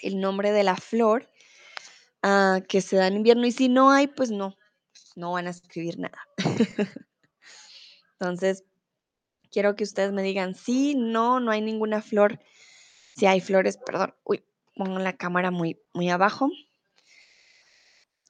[0.00, 1.26] el nombre de la flor
[2.22, 3.46] ah, que se da en invierno.
[3.46, 4.58] Y si no hay, pues no,
[5.16, 6.20] no van a escribir nada.
[8.20, 8.64] Entonces,
[9.50, 12.38] quiero que ustedes me digan sí, no, no hay ninguna flor.
[13.16, 14.14] Si hay flores, perdón.
[14.24, 14.44] Uy,
[14.80, 16.48] pongo la cámara muy, muy abajo.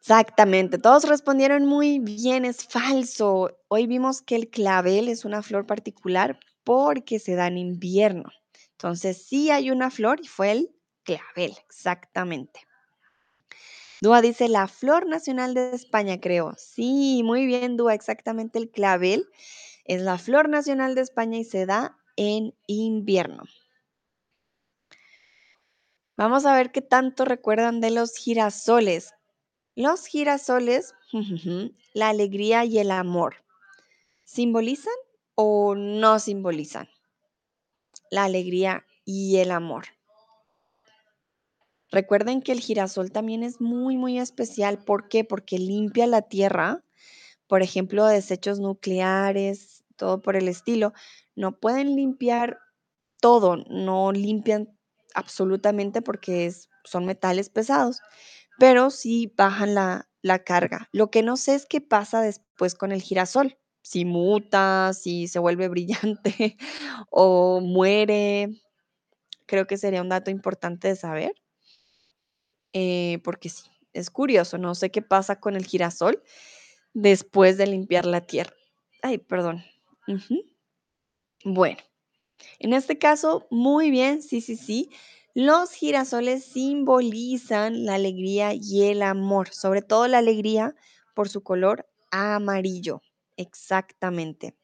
[0.00, 3.56] Exactamente, todos respondieron muy bien, es falso.
[3.68, 8.30] Hoy vimos que el clavel es una flor particular porque se da en invierno.
[8.72, 10.70] Entonces, sí hay una flor y fue el
[11.04, 12.60] clavel, exactamente.
[14.00, 16.54] Dúa dice la flor nacional de España, creo.
[16.56, 19.28] Sí, muy bien, Dúa, exactamente el clavel
[19.84, 23.44] es la flor nacional de España y se da en invierno.
[26.20, 29.14] Vamos a ver qué tanto recuerdan de los girasoles.
[29.74, 30.94] Los girasoles,
[31.94, 33.36] la alegría y el amor,
[34.26, 34.92] ¿simbolizan
[35.34, 36.90] o no simbolizan?
[38.10, 39.86] La alegría y el amor.
[41.90, 44.76] Recuerden que el girasol también es muy, muy especial.
[44.76, 45.24] ¿Por qué?
[45.24, 46.84] Porque limpia la tierra,
[47.46, 50.92] por ejemplo, desechos nucleares, todo por el estilo.
[51.34, 52.58] No pueden limpiar
[53.22, 54.76] todo, no limpian
[55.14, 56.52] absolutamente porque
[56.84, 58.00] son metales pesados,
[58.58, 60.06] pero sí bajan la,
[60.44, 60.88] carga.
[60.92, 63.58] Lo que no sé es qué pasa después con el girasol.
[63.82, 66.56] si muta, si se vuelve brillante
[67.10, 68.50] o muere.
[69.46, 71.32] Creo que sería un dato importante de saber,
[72.72, 76.22] eh, porque sí, es curioso, no sé qué pasa con el girasol
[76.94, 78.54] después de limpiar la tierra.
[79.02, 79.64] Ay, perdón.
[81.44, 81.78] Bueno,
[82.58, 84.90] en este caso, muy bien, sí, sí, sí.
[85.34, 90.74] Los girasoles simbolizan la alegría y el amor, sobre todo la alegría
[91.14, 93.02] por su color amarillo.
[93.36, 94.56] Exactamente.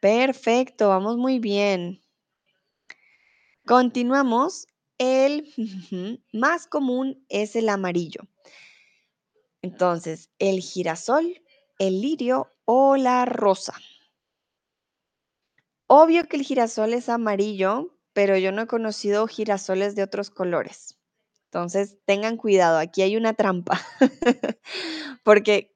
[0.00, 2.00] Perfecto, vamos muy bien.
[3.66, 4.66] Continuamos.
[4.98, 5.52] El
[6.32, 8.22] más común es el amarillo.
[9.62, 11.42] Entonces, el girasol,
[11.78, 13.74] el lirio o la rosa.
[15.90, 20.98] Obvio que el girasol es amarillo, pero yo no he conocido girasoles de otros colores.
[21.46, 23.80] Entonces, tengan cuidado, aquí hay una trampa,
[25.24, 25.74] porque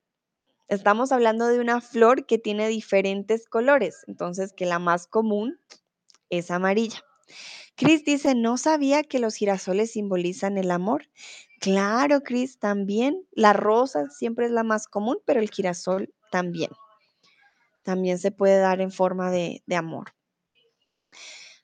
[0.69, 5.59] estamos hablando de una flor que tiene diferentes colores, entonces que la más común
[6.31, 7.03] es amarilla.
[7.77, 11.09] Chris dice, no sabía que los girasoles simbolizan el amor.
[11.61, 13.27] Claro, Chris, también.
[13.33, 16.71] La rosa siempre es la más común, pero el girasol también.
[17.83, 20.15] También se puede dar en forma de, de amor.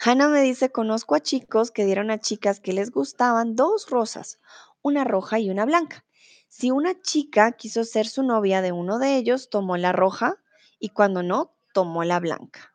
[0.00, 4.38] Hannah me dice, conozco a chicos que dieron a chicas que les gustaban dos rosas,
[4.80, 6.04] una roja y una blanca.
[6.48, 10.36] Si una chica quiso ser su novia de uno de ellos, tomó la roja
[10.78, 12.72] y cuando no, tomó la blanca.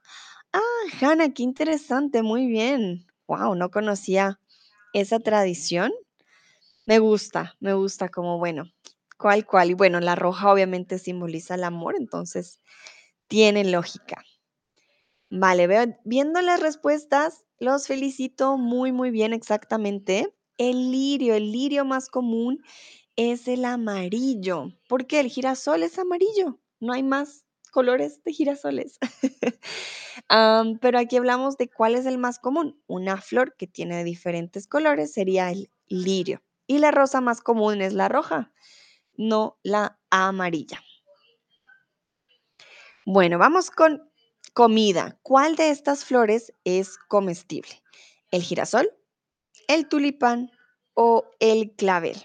[0.51, 0.61] Ah,
[1.01, 3.07] Hannah, qué interesante, muy bien.
[3.27, 4.39] Wow, no conocía
[4.93, 5.91] esa tradición.
[6.85, 8.65] Me gusta, me gusta como, bueno,
[9.17, 9.71] cual, cual.
[9.71, 12.59] Y bueno, la roja obviamente simboliza el amor, entonces
[13.33, 14.23] tiene lógica.
[15.31, 20.31] Vale, viendo las respuestas, los felicito muy, muy bien, exactamente.
[20.59, 22.63] El lirio, el lirio más común
[23.15, 24.77] es el amarillo.
[24.87, 25.19] ¿Por qué?
[25.19, 26.59] El girasol es amarillo.
[26.79, 28.99] No hay más colores de girasoles.
[30.79, 32.79] Pero aquí hablamos de cuál es el más común.
[32.85, 36.43] Una flor que tiene diferentes colores sería el lirio.
[36.67, 38.53] Y la rosa más común es la roja,
[39.17, 40.83] no la amarilla.
[43.05, 44.09] Bueno, vamos con
[44.53, 45.19] comida.
[45.23, 47.81] ¿Cuál de estas flores es comestible?
[48.31, 48.89] ¿El girasol,
[49.67, 50.51] el tulipán
[50.93, 52.15] o el clavel?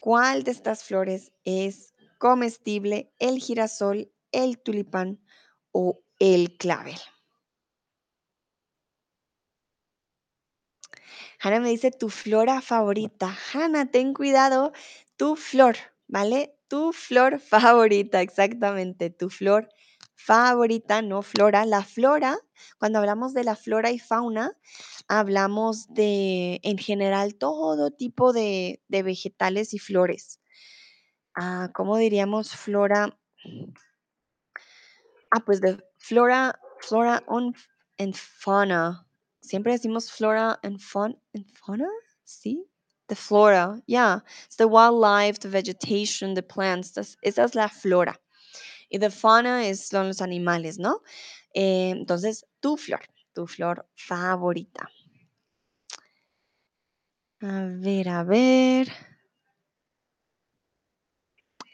[0.00, 3.12] ¿Cuál de estas flores es comestible?
[3.20, 5.20] ¿El girasol, el tulipán
[5.70, 6.98] o el clavel?
[11.40, 13.36] Hannah me dice tu flora favorita.
[13.52, 14.72] Hannah, ten cuidado,
[15.16, 15.76] tu flor,
[16.08, 16.53] ¿vale?
[16.74, 19.68] Tu flor favorita, exactamente, tu flor
[20.16, 21.64] favorita, no flora.
[21.66, 22.36] La flora,
[22.78, 24.58] cuando hablamos de la flora y fauna,
[25.06, 30.40] hablamos de, en general, todo tipo de, de vegetales y flores.
[31.34, 33.18] Ah, ¿cómo diríamos flora?
[35.30, 37.54] Ah, pues de flora, flora on-
[37.98, 39.06] and fauna.
[39.40, 41.88] Siempre decimos flora and fauna, and fauna,
[42.24, 42.66] ¿sí?
[43.08, 44.20] The flora, yeah.
[44.46, 46.96] It's the wildlife, the vegetation, the plants.
[47.22, 48.14] esa es la flora.
[48.90, 51.02] Y the fauna es, son los animales, ¿no?
[51.54, 53.00] Eh, entonces, tu flor,
[53.34, 54.88] tu flor favorita.
[57.42, 58.88] A ver, a ver.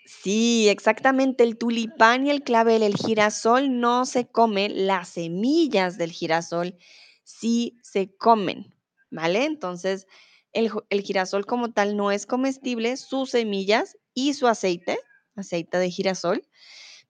[0.05, 1.45] Sí, exactamente.
[1.45, 6.77] El tulipán y el clavel, el girasol no se come, las semillas del girasol
[7.23, 8.75] sí se comen,
[9.11, 9.45] ¿vale?
[9.45, 10.07] Entonces,
[10.53, 14.99] el, girasol como tal no es comestible, sus semillas y su aceite,
[15.37, 16.43] aceite de girasol,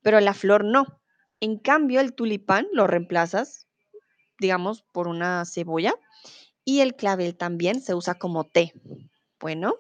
[0.03, 1.01] pero la flor no.
[1.41, 3.67] En cambio, el tulipán lo reemplazas,
[4.39, 5.95] digamos, por una cebolla
[6.65, 8.73] y el clavel también se usa como té.
[9.39, 9.77] Bueno.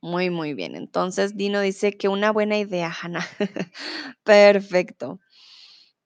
[0.00, 0.76] Muy, muy bien.
[0.76, 3.26] Entonces, Dino dice que una buena idea, Hannah.
[4.24, 5.18] Perfecto.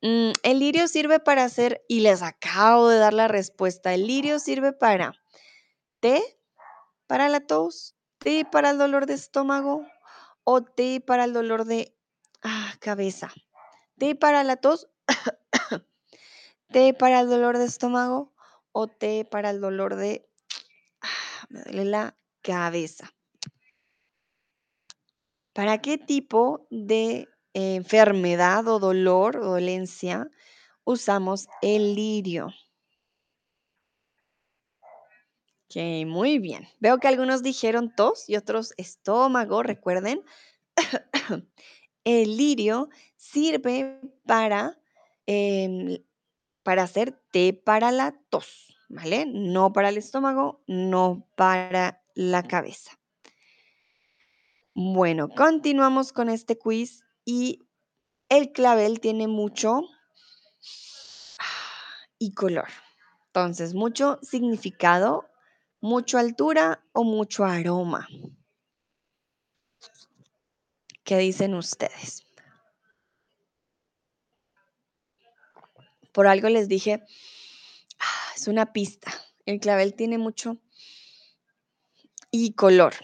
[0.00, 4.38] Mm, el lirio sirve para hacer, y les acabo de dar la respuesta, el lirio
[4.38, 5.19] sirve para
[6.00, 6.22] té
[7.06, 9.86] para la tos, té para el dolor de estómago
[10.44, 11.94] o té para el dolor de
[12.42, 13.30] ah, cabeza.
[13.98, 14.88] Té para la tos,
[16.72, 18.32] té para el dolor de estómago
[18.72, 20.28] o té para el dolor de,
[21.02, 23.12] ah, me duele la cabeza.
[25.52, 30.30] ¿Para qué tipo de enfermedad o dolor o dolencia
[30.84, 32.48] usamos el lirio?
[35.70, 36.66] Ok, muy bien.
[36.80, 40.24] Veo que algunos dijeron tos y otros estómago, recuerden.
[42.04, 44.76] El lirio sirve para,
[45.26, 46.02] em,
[46.64, 49.26] para hacer té para la tos, ¿vale?
[49.26, 52.98] No para el estómago, no para la cabeza.
[54.74, 57.60] Bueno, continuamos con este quiz y
[58.28, 59.82] el clavel tiene mucho
[62.18, 62.66] y color.
[63.26, 65.29] Entonces, mucho significado,
[65.80, 68.06] mucho altura o mucho aroma.
[71.04, 72.26] ¿Qué dicen ustedes?
[76.12, 77.02] Por algo les dije,
[77.98, 79.12] ah, es una pista.
[79.46, 80.58] El clavel tiene mucho
[82.30, 82.94] y color.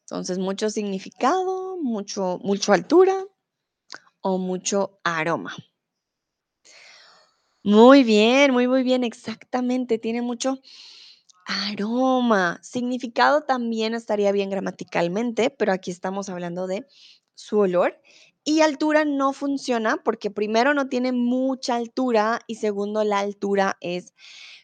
[0.00, 3.24] Entonces, mucho significado, mucho, mucho altura
[4.20, 5.56] o mucho aroma.
[7.66, 9.98] Muy bien, muy, muy bien, exactamente.
[9.98, 10.60] Tiene mucho
[11.46, 12.60] aroma.
[12.62, 16.86] Significado también estaría bien gramaticalmente, pero aquí estamos hablando de
[17.34, 18.00] su olor.
[18.44, 24.14] Y altura no funciona porque primero no tiene mucha altura y segundo la altura es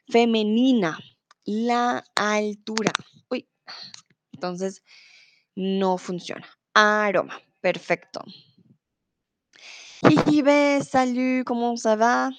[0.08, 0.98] femenina.
[1.46, 2.92] La altura.
[3.30, 3.48] Uy.
[4.32, 4.84] Entonces,
[5.56, 6.46] no funciona.
[6.74, 7.40] Aroma.
[7.60, 8.22] Perfecto.
[10.08, 12.30] Jijibe, salut, ¿cómo se va?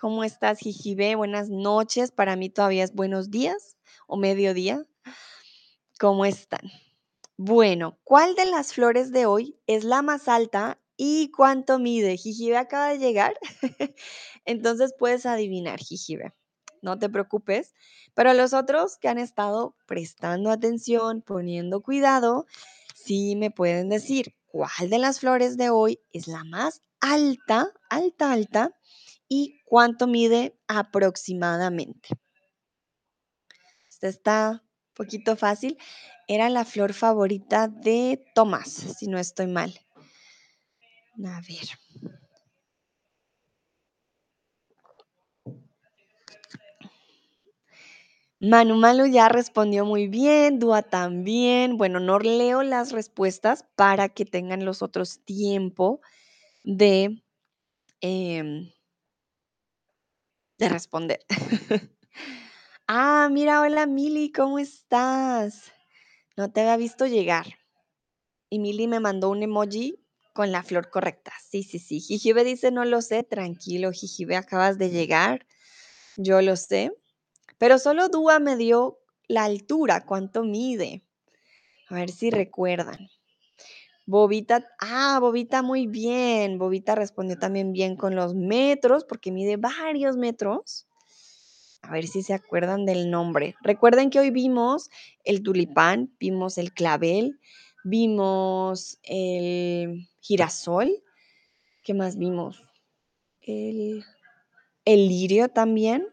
[0.00, 1.16] ¿Cómo estás, Jijibe?
[1.16, 2.12] Buenas noches.
[2.12, 3.76] Para mí todavía es buenos días
[4.06, 4.86] o mediodía.
[5.98, 6.70] ¿Cómo están?
[7.36, 12.16] Bueno, ¿cuál de las flores de hoy es la más alta y cuánto mide?
[12.16, 13.36] Jijibe acaba de llegar,
[14.44, 16.32] entonces puedes adivinar, Jijibe.
[16.80, 17.74] No te preocupes.
[18.14, 22.46] Pero los otros que han estado prestando atención, poniendo cuidado,
[22.94, 28.30] sí me pueden decir cuál de las flores de hoy es la más alta, alta,
[28.30, 28.78] alta
[29.28, 32.08] y cuánto mide aproximadamente.
[33.88, 35.76] Esta está un poquito fácil.
[36.28, 39.74] Era la flor favorita de Tomás, si no estoy mal.
[41.24, 41.68] A ver.
[48.40, 51.76] Manu Malu ya respondió muy bien, Dúa también.
[51.76, 56.00] Bueno, no leo las respuestas para que tengan los otros tiempo
[56.62, 57.20] de,
[58.00, 58.70] em,
[60.58, 61.20] de responder.
[62.88, 65.72] ah, mira, hola Mili, ¿cómo estás?
[66.36, 67.46] No te había visto llegar.
[68.50, 71.32] Y Mili me mandó un emoji con la flor correcta.
[71.48, 72.00] Sí, sí, sí.
[72.00, 75.46] Jijibe dice, no lo sé, tranquilo, Jijibe, acabas de llegar.
[76.16, 76.92] Yo lo sé.
[77.58, 81.04] Pero solo Dúa me dio la altura, cuánto mide.
[81.88, 83.08] A ver si recuerdan.
[84.08, 86.56] Bobita, ah, Bobita muy bien.
[86.56, 90.86] Bobita respondió también bien con los metros, porque mide varios metros.
[91.82, 93.54] A ver si se acuerdan del nombre.
[93.60, 94.88] Recuerden que hoy vimos
[95.24, 97.38] el tulipán, vimos el clavel,
[97.84, 100.90] vimos el girasol.
[101.84, 102.64] ¿Qué más vimos?
[103.42, 104.06] El,
[104.86, 106.08] el lirio también.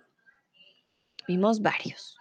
[1.30, 2.15] Vimos varios.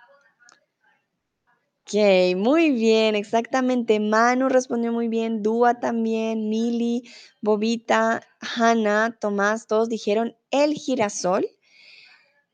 [1.86, 4.00] Ok, muy bien, exactamente.
[4.00, 7.02] Manu respondió muy bien, Dúa también, Mili,
[7.42, 11.46] Bobita, Hanna, Tomás, todos dijeron el girasol.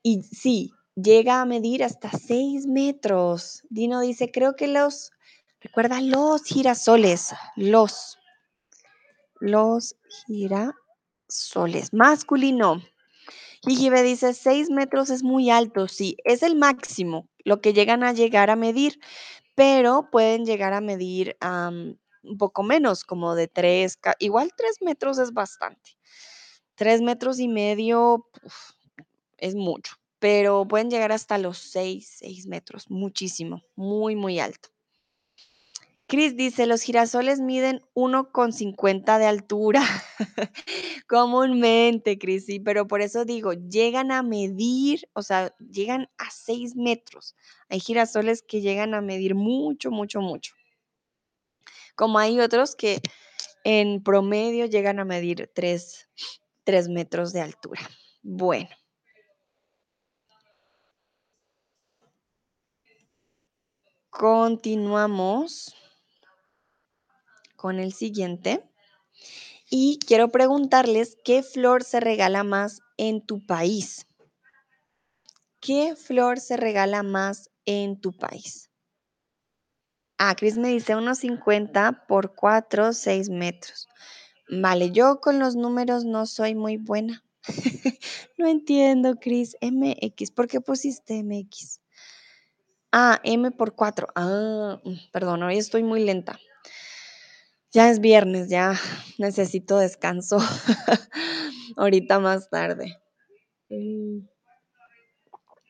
[0.03, 3.62] Y sí, llega a medir hasta 6 metros.
[3.70, 5.12] Dino dice, creo que los,
[5.61, 8.18] recuerda los girasoles, los,
[9.39, 9.95] los
[10.26, 12.83] girasoles, masculino.
[13.62, 18.12] Jijibe dice, 6 metros es muy alto, sí, es el máximo, lo que llegan a
[18.12, 19.01] llegar a medir,
[19.55, 25.32] pero pueden llegar a medir un poco menos, como de 3, igual 3 metros es
[25.32, 25.93] bastante.
[26.76, 28.28] 3 metros y medio
[29.38, 34.70] es mucho, pero pueden llegar hasta los 6, 6 metros, muchísimo, muy, muy alto.
[36.11, 39.80] Chris dice, los girasoles miden 1,50 de altura.
[41.08, 46.74] Comúnmente, Cris, sí, pero por eso digo, llegan a medir, o sea, llegan a 6
[46.74, 47.36] metros.
[47.68, 50.52] Hay girasoles que llegan a medir mucho, mucho, mucho.
[51.94, 53.00] Como hay otros que
[53.62, 56.08] en promedio llegan a medir 3,
[56.64, 57.88] 3 metros de altura.
[58.22, 58.70] Bueno.
[64.11, 65.72] Continuamos
[67.61, 68.64] con el siguiente.
[69.68, 74.06] Y quiero preguntarles, ¿qué flor se regala más en tu país?
[75.61, 78.70] ¿Qué flor se regala más en tu país?
[80.16, 83.86] Ah, Cris me dice unos 50 por 4, 6 metros.
[84.48, 87.22] Vale, yo con los números no soy muy buena.
[88.38, 89.54] no entiendo, Cris.
[89.61, 91.80] MX, ¿por qué pusiste MX?
[92.90, 94.08] Ah, M por 4.
[94.14, 96.38] Ah, mm, perdón, hoy estoy muy lenta.
[97.72, 98.78] Ya es viernes, ya
[99.18, 100.38] necesito descanso.
[101.76, 102.96] Ahorita más tarde.
[103.70, 104.20] Mm.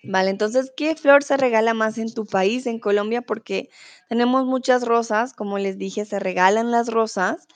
[0.02, 3.20] Vale, entonces, ¿qué flor se regala más en tu país, en Colombia?
[3.20, 3.68] Porque
[4.08, 7.46] tenemos muchas rosas, como les dije, se regalan las rosas.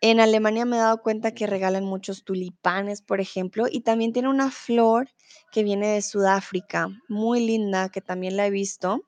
[0.00, 4.28] En Alemania me he dado cuenta que regalan muchos tulipanes, por ejemplo, y también tiene
[4.28, 5.08] una flor
[5.52, 9.02] que viene de Sudáfrica, muy linda, que también la he visto.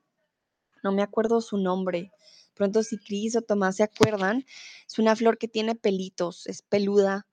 [0.83, 2.13] No me acuerdo su nombre.
[2.61, 4.45] Pronto si Cris o Tomás se acuerdan,
[4.87, 7.27] es una flor que tiene pelitos, es peluda.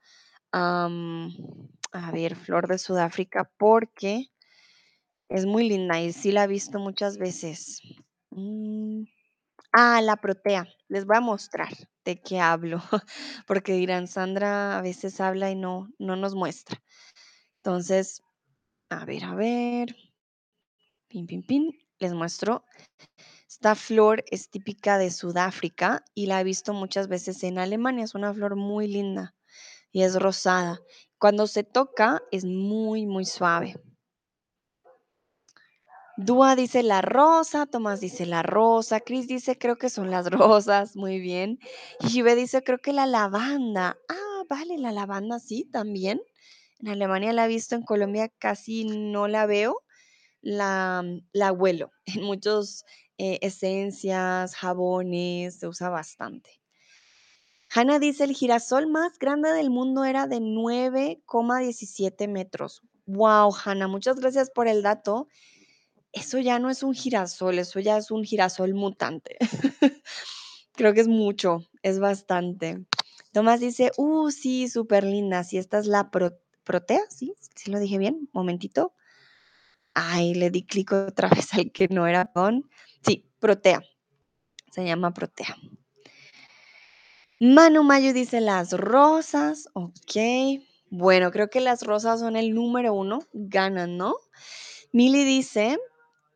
[0.54, 0.90] A
[2.14, 4.32] ver, flor de Sudáfrica, porque
[5.28, 7.82] es muy linda y sí la he visto muchas veces.
[8.30, 9.04] Mm,
[9.74, 10.66] Ah, la protea.
[10.88, 11.74] Les voy a mostrar
[12.06, 12.82] de qué hablo,
[13.48, 16.82] porque dirán, Sandra a veces habla y no, no nos muestra.
[17.58, 18.22] Entonces,
[18.90, 19.94] a ver, a ver.
[21.10, 21.78] Pin, pin, pin.
[22.00, 22.64] Les muestro.
[23.58, 28.06] Esta flor es típica de Sudáfrica y la he visto muchas veces en Alemania.
[28.06, 29.34] Es una flor muy linda
[29.92, 30.80] y es rosada.
[31.18, 33.82] Cuando se toca es muy, muy suave.
[36.18, 40.96] Dúa dice la rosa, Tomás dice la rosa, Chris dice creo que son las rosas,
[40.96, 41.58] muy bien.
[42.02, 43.98] Y Shive dice creo que la lavanda.
[44.08, 46.22] Ah, vale, la lavanda sí, también.
[46.78, 49.82] En Alemania la he visto, en Colombia casi no la veo.
[50.42, 51.04] La,
[51.34, 51.58] la.
[52.06, 52.86] En muchos
[53.18, 56.62] eh, esencias, jabones, se usa bastante.
[57.70, 62.82] Hanna dice el girasol más grande del mundo era de 9,17 metros.
[63.06, 65.28] Wow, Hanna, muchas gracias por el dato
[66.12, 69.38] eso ya no es un girasol, eso ya es un girasol mutante.
[70.74, 72.86] Creo que es mucho, es bastante.
[73.32, 75.44] Tomás dice, uh, sí, súper linda.
[75.44, 77.34] Si esta es la protea, ¿sí?
[77.56, 78.30] ¿Sí lo dije bien?
[78.34, 78.94] Momentito.
[79.94, 82.70] Ay, le di clic otra vez al que no era con.
[83.06, 83.82] Sí, protea.
[84.72, 85.56] Se llama protea.
[87.40, 89.70] Manu Mayo dice las rosas.
[89.74, 90.62] Ok.
[90.90, 93.20] Bueno, creo que las rosas son el número uno.
[93.34, 94.16] Ganan, ¿no?
[94.92, 95.78] Mili dice,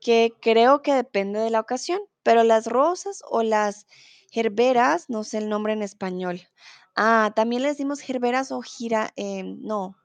[0.02, 3.86] que creo que depende de la ocasión, pero las rosas o las
[4.32, 6.42] gerberas, no sé el nombre en español.
[6.96, 9.96] Ah, también le decimos gerberas o gira, em, no,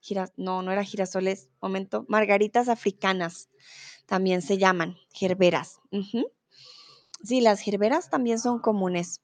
[0.00, 3.48] gira, no, no era girasoles, momento, margaritas africanas
[4.08, 5.80] también se llaman gerberas.
[7.22, 9.20] Sí, las gerberas también son comunes.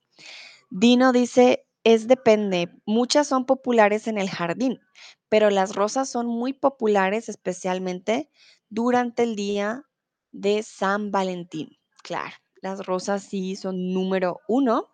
[0.71, 4.81] Dino dice, es depende, muchas son populares en el jardín,
[5.29, 8.31] pero las rosas son muy populares especialmente
[8.69, 9.85] durante el día
[10.33, 11.79] de San Valentín.
[12.03, 14.91] Claro, las rosas sí son número uno.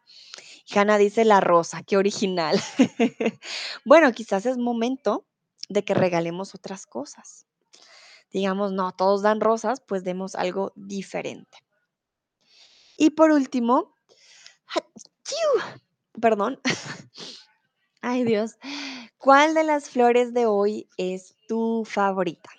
[0.73, 2.61] Hanna dice la rosa, qué original.
[3.85, 5.27] bueno, quizás es momento
[5.69, 7.47] de que regalemos otras cosas.
[8.33, 11.59] Digamos, no, todos dan rosas, pues demos algo diferente.
[12.97, 13.95] Y por último,
[16.21, 16.61] perdón.
[18.03, 18.57] Ay Dios,
[19.19, 22.51] ¿cuál de las flores de hoy es tu favorita?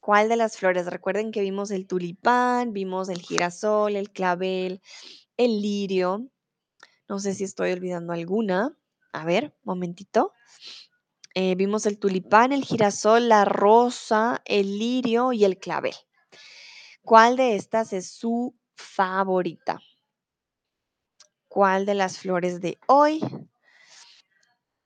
[0.00, 0.86] ¿Cuál de las flores?
[0.86, 4.82] Recuerden que vimos el tulipán, vimos el girasol, el clavel,
[5.36, 6.28] el lirio.
[7.08, 8.76] No sé si estoy olvidando alguna.
[9.12, 10.32] A ver, momentito.
[11.34, 15.94] Eh, vimos el tulipán, el girasol, la rosa, el lirio y el clavel.
[17.02, 19.80] ¿Cuál de estas es su favorita?
[21.48, 23.20] ¿Cuál de las flores de hoy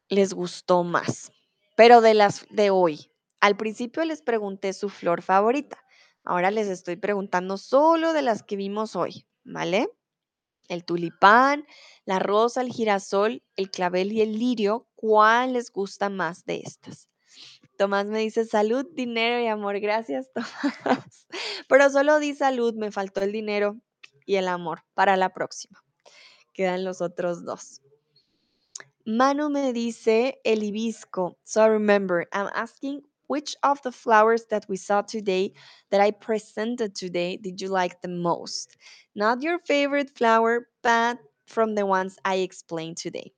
[0.09, 1.33] les gustó más?
[1.77, 5.83] Pero de las de hoy, al principio les pregunté su flor favorita.
[6.25, 9.89] Ahora les estoy preguntando solo de las que vimos hoy, ¿vale?
[10.69, 11.67] El tulipán,
[12.05, 17.09] la rosa, el girasol, el clavel y el lirio, ¿cuál les gusta más de estas?
[17.79, 19.79] Tomás me dice salud, dinero y amor.
[19.81, 21.27] Gracias, Tomás.
[21.69, 23.77] Pero solo di salud, me faltó el dinero
[24.25, 25.85] y el amor para la próxima.
[26.53, 27.83] Quedan los otros dos.
[29.05, 31.39] Manu me dice el hibisco.
[31.45, 35.53] So remember, I'm asking which of the flowers that we saw today,
[35.91, 38.77] that I presented today, did you like the most?
[39.15, 43.33] Not your favorite flower, but from the ones I explained today.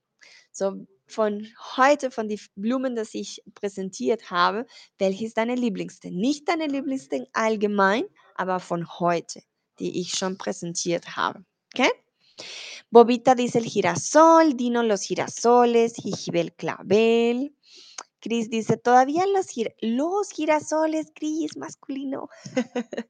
[0.51, 4.65] So, von heute, von den Blumen, das ich präsentiert habe,
[4.97, 6.11] welche ist deine Lieblingste?
[6.11, 8.05] Nicht deine Lieblingste allgemein,
[8.35, 9.41] aber von heute,
[9.79, 10.37] die ich schon.
[11.73, 11.91] Okay?
[12.91, 17.53] Bobita dice el girasol, Dino los girasoles, Jijibel clavel.
[18.21, 19.23] Cris dice, todavía
[19.81, 22.29] los, girasoles, Cris, masculino.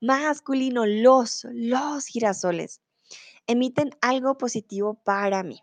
[0.00, 2.80] masculino, los girasoles.
[3.46, 5.58] Emiten algo positivo para mí.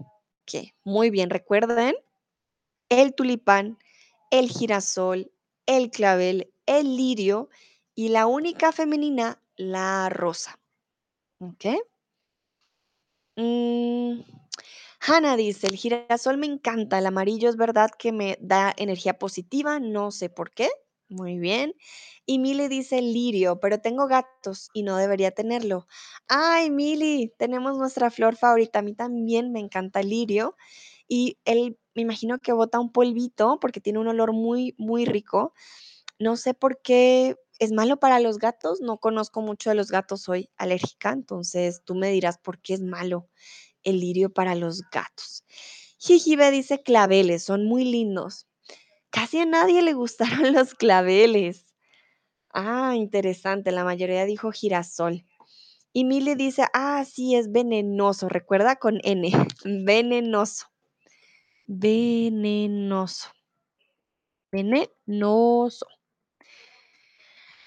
[0.83, 1.95] Muy bien, recuerden,
[2.89, 3.77] el tulipán,
[4.31, 5.31] el girasol,
[5.65, 7.49] el clavel, el lirio
[7.95, 10.59] y la única femenina, la rosa.
[11.39, 11.65] ¿Ok?
[13.35, 14.21] Mm,
[15.37, 20.11] dice, el girasol me encanta, el amarillo es verdad que me da energía positiva, no
[20.11, 20.69] sé por qué.
[21.09, 21.73] Muy bien.
[22.27, 25.87] Y Mili dice lirio, pero tengo gatos y no debería tenerlo.
[26.27, 28.79] Ay, Mili, tenemos nuestra flor favorita.
[28.79, 30.55] A mí también me encanta el lirio
[31.07, 35.53] y él me imagino que bota un polvito porque tiene un olor muy, muy rico.
[36.19, 40.23] No sé por qué es malo para los gatos, no conozco mucho de los gatos,
[40.23, 43.29] soy alérgica, entonces tú me dirás por qué es malo
[43.83, 45.45] el lirio para los gatos.
[45.99, 48.48] Jijibe dice claveles, son muy lindos.
[49.11, 51.65] Casi a nadie le gustaron los claveles.
[52.51, 55.25] Ah, interesante, la mayoría dijo girasol.
[55.93, 59.31] Y Mili dice, ah, sí, es venenoso, recuerda con N,
[59.65, 60.67] venenoso.
[61.67, 63.29] Venenoso.
[64.51, 65.85] Venenoso.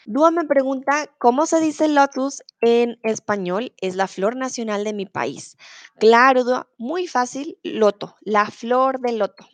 [0.05, 3.73] Dúa me pregunta, ¿cómo se dice lotus en español?
[3.81, 5.57] Es la flor nacional de mi país.
[5.99, 9.47] Claro, Dúa, muy fácil, loto, la flor de loto.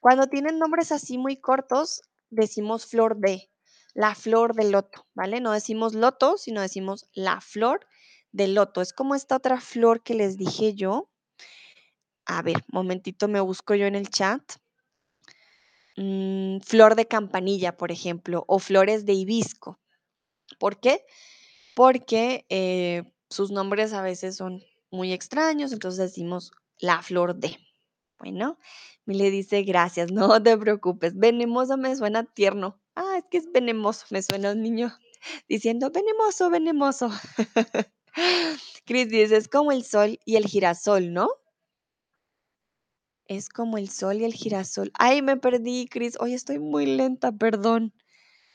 [0.00, 3.50] Cuando tienen nombres así muy cortos, decimos flor de,
[3.94, 5.40] la flor de loto, ¿vale?
[5.40, 7.86] No decimos loto, sino decimos la flor
[8.32, 8.80] de loto.
[8.80, 11.10] Es como esta otra flor que les dije yo.
[12.26, 14.42] A ver, momentito me busco yo en el chat.
[15.96, 19.80] Mm, flor de campanilla, por ejemplo, o flores de hibisco.
[20.60, 21.04] ¿Por qué?
[21.74, 27.58] Porque eh, sus nombres a veces son muy extraños, entonces decimos la flor de.
[28.18, 28.58] Bueno,
[29.06, 31.16] le dice gracias, no te preocupes.
[31.16, 32.80] Venemoso me suena tierno.
[32.96, 34.92] Ah, es que es venemoso, me suena un niño
[35.48, 37.10] diciendo venemoso, venemoso.
[38.84, 41.28] Cris dice, es como el sol y el girasol, ¿no?
[43.26, 44.90] Es como el sol y el girasol.
[44.94, 46.16] Ay, me perdí, Cris.
[46.18, 47.92] Hoy estoy muy lenta, perdón.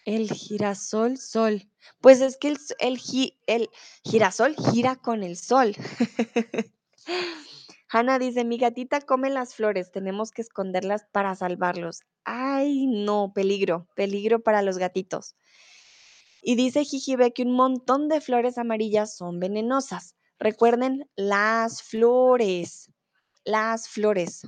[0.06, 1.70] El girasol, sol.
[2.02, 3.00] Pues es que el, el,
[3.48, 3.70] el
[4.04, 5.76] girasol gira con el sol.
[7.94, 12.00] Hanna dice, mi gatita come las flores, tenemos que esconderlas para salvarlos.
[12.24, 15.36] Ay, no, peligro, peligro para los gatitos.
[16.42, 20.16] Y dice Jijibe que un montón de flores amarillas son venenosas.
[20.40, 22.92] Recuerden las flores,
[23.44, 24.42] las flores.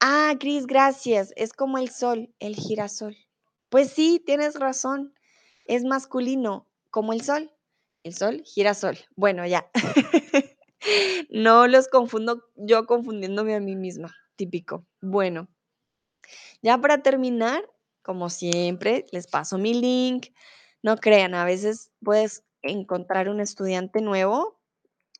[0.00, 1.32] Ah, Cris, gracias.
[1.36, 3.16] Es como el sol, el girasol.
[3.68, 5.14] Pues sí, tienes razón.
[5.64, 7.52] Es masculino, como el sol.
[8.02, 8.98] El sol, girasol.
[9.14, 9.70] Bueno, ya.
[11.30, 14.14] no los confundo, yo confundiéndome a mí misma.
[14.36, 14.86] Típico.
[15.00, 15.48] Bueno,
[16.62, 17.68] ya para terminar,
[18.02, 20.28] como siempre, les paso mi link.
[20.82, 24.60] No crean, a veces puedes encontrar un estudiante nuevo,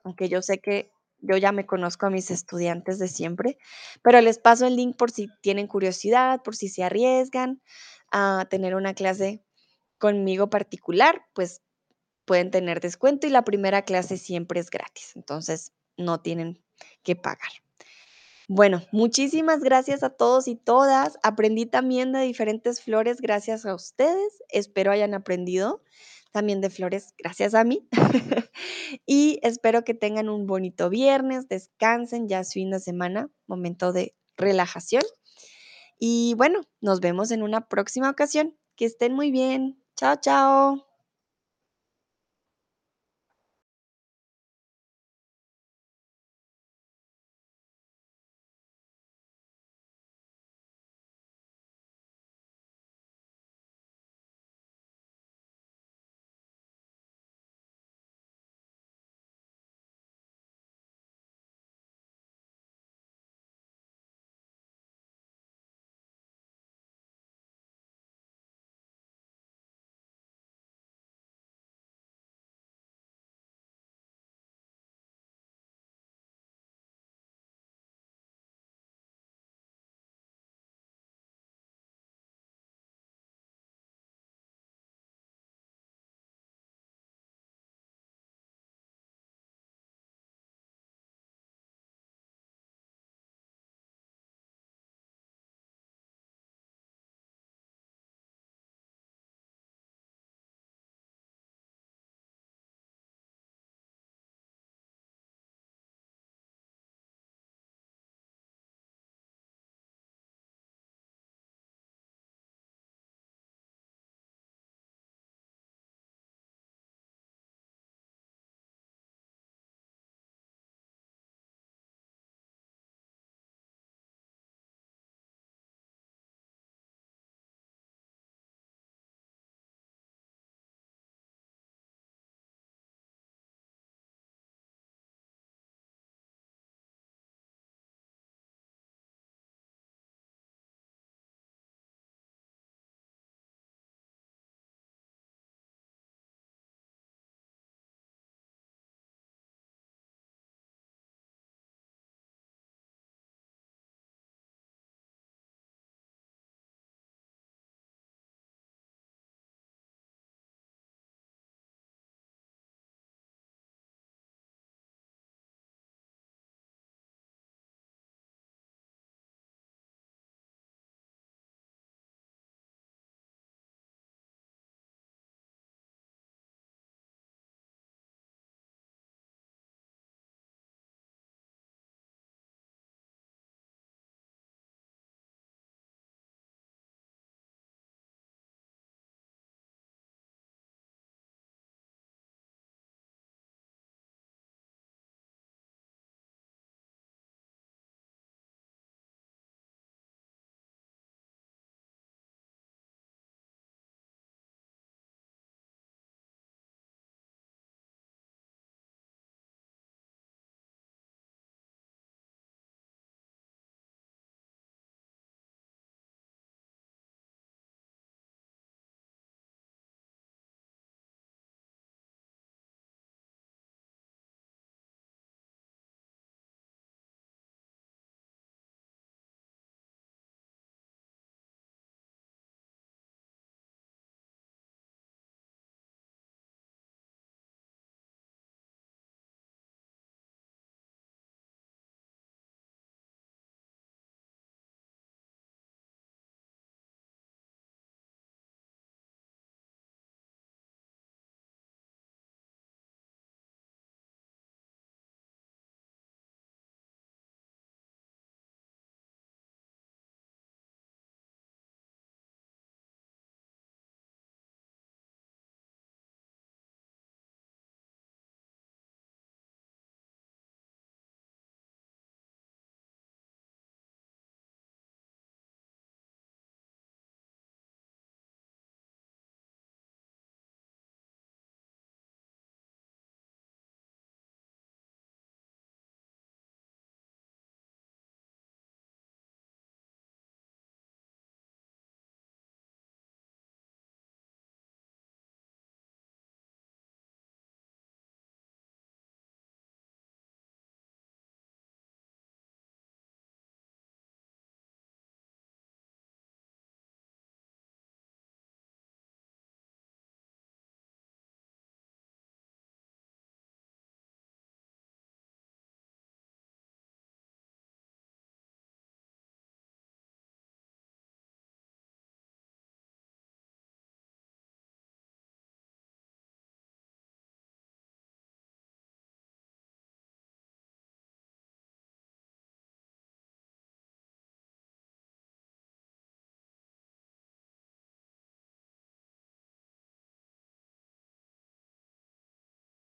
[0.05, 3.59] aunque yo sé que yo ya me conozco a mis estudiantes de siempre,
[4.03, 7.61] pero les paso el link por si tienen curiosidad, por si se arriesgan
[8.13, 9.43] a tener una clase
[9.99, 11.61] conmigo particular, pues
[12.29, 16.63] pueden tener descuento y la primera clase siempre es gratis, entonces no tienen
[17.03, 17.51] que pagar.
[18.51, 21.19] Bueno, muchísimas gracias a todos y todas.
[21.23, 24.43] Aprendí también de diferentes flores gracias a ustedes.
[24.49, 25.83] Espero hayan aprendido
[26.33, 27.89] también de flores gracias a mí.
[29.07, 34.15] y espero que tengan un bonito viernes, descansen, ya es fin de semana, momento de
[34.37, 35.03] relajación.
[35.99, 38.57] Y bueno, nos vemos en una próxima ocasión.
[38.77, 39.83] Que estén muy bien.
[39.97, 40.88] Chao, chao.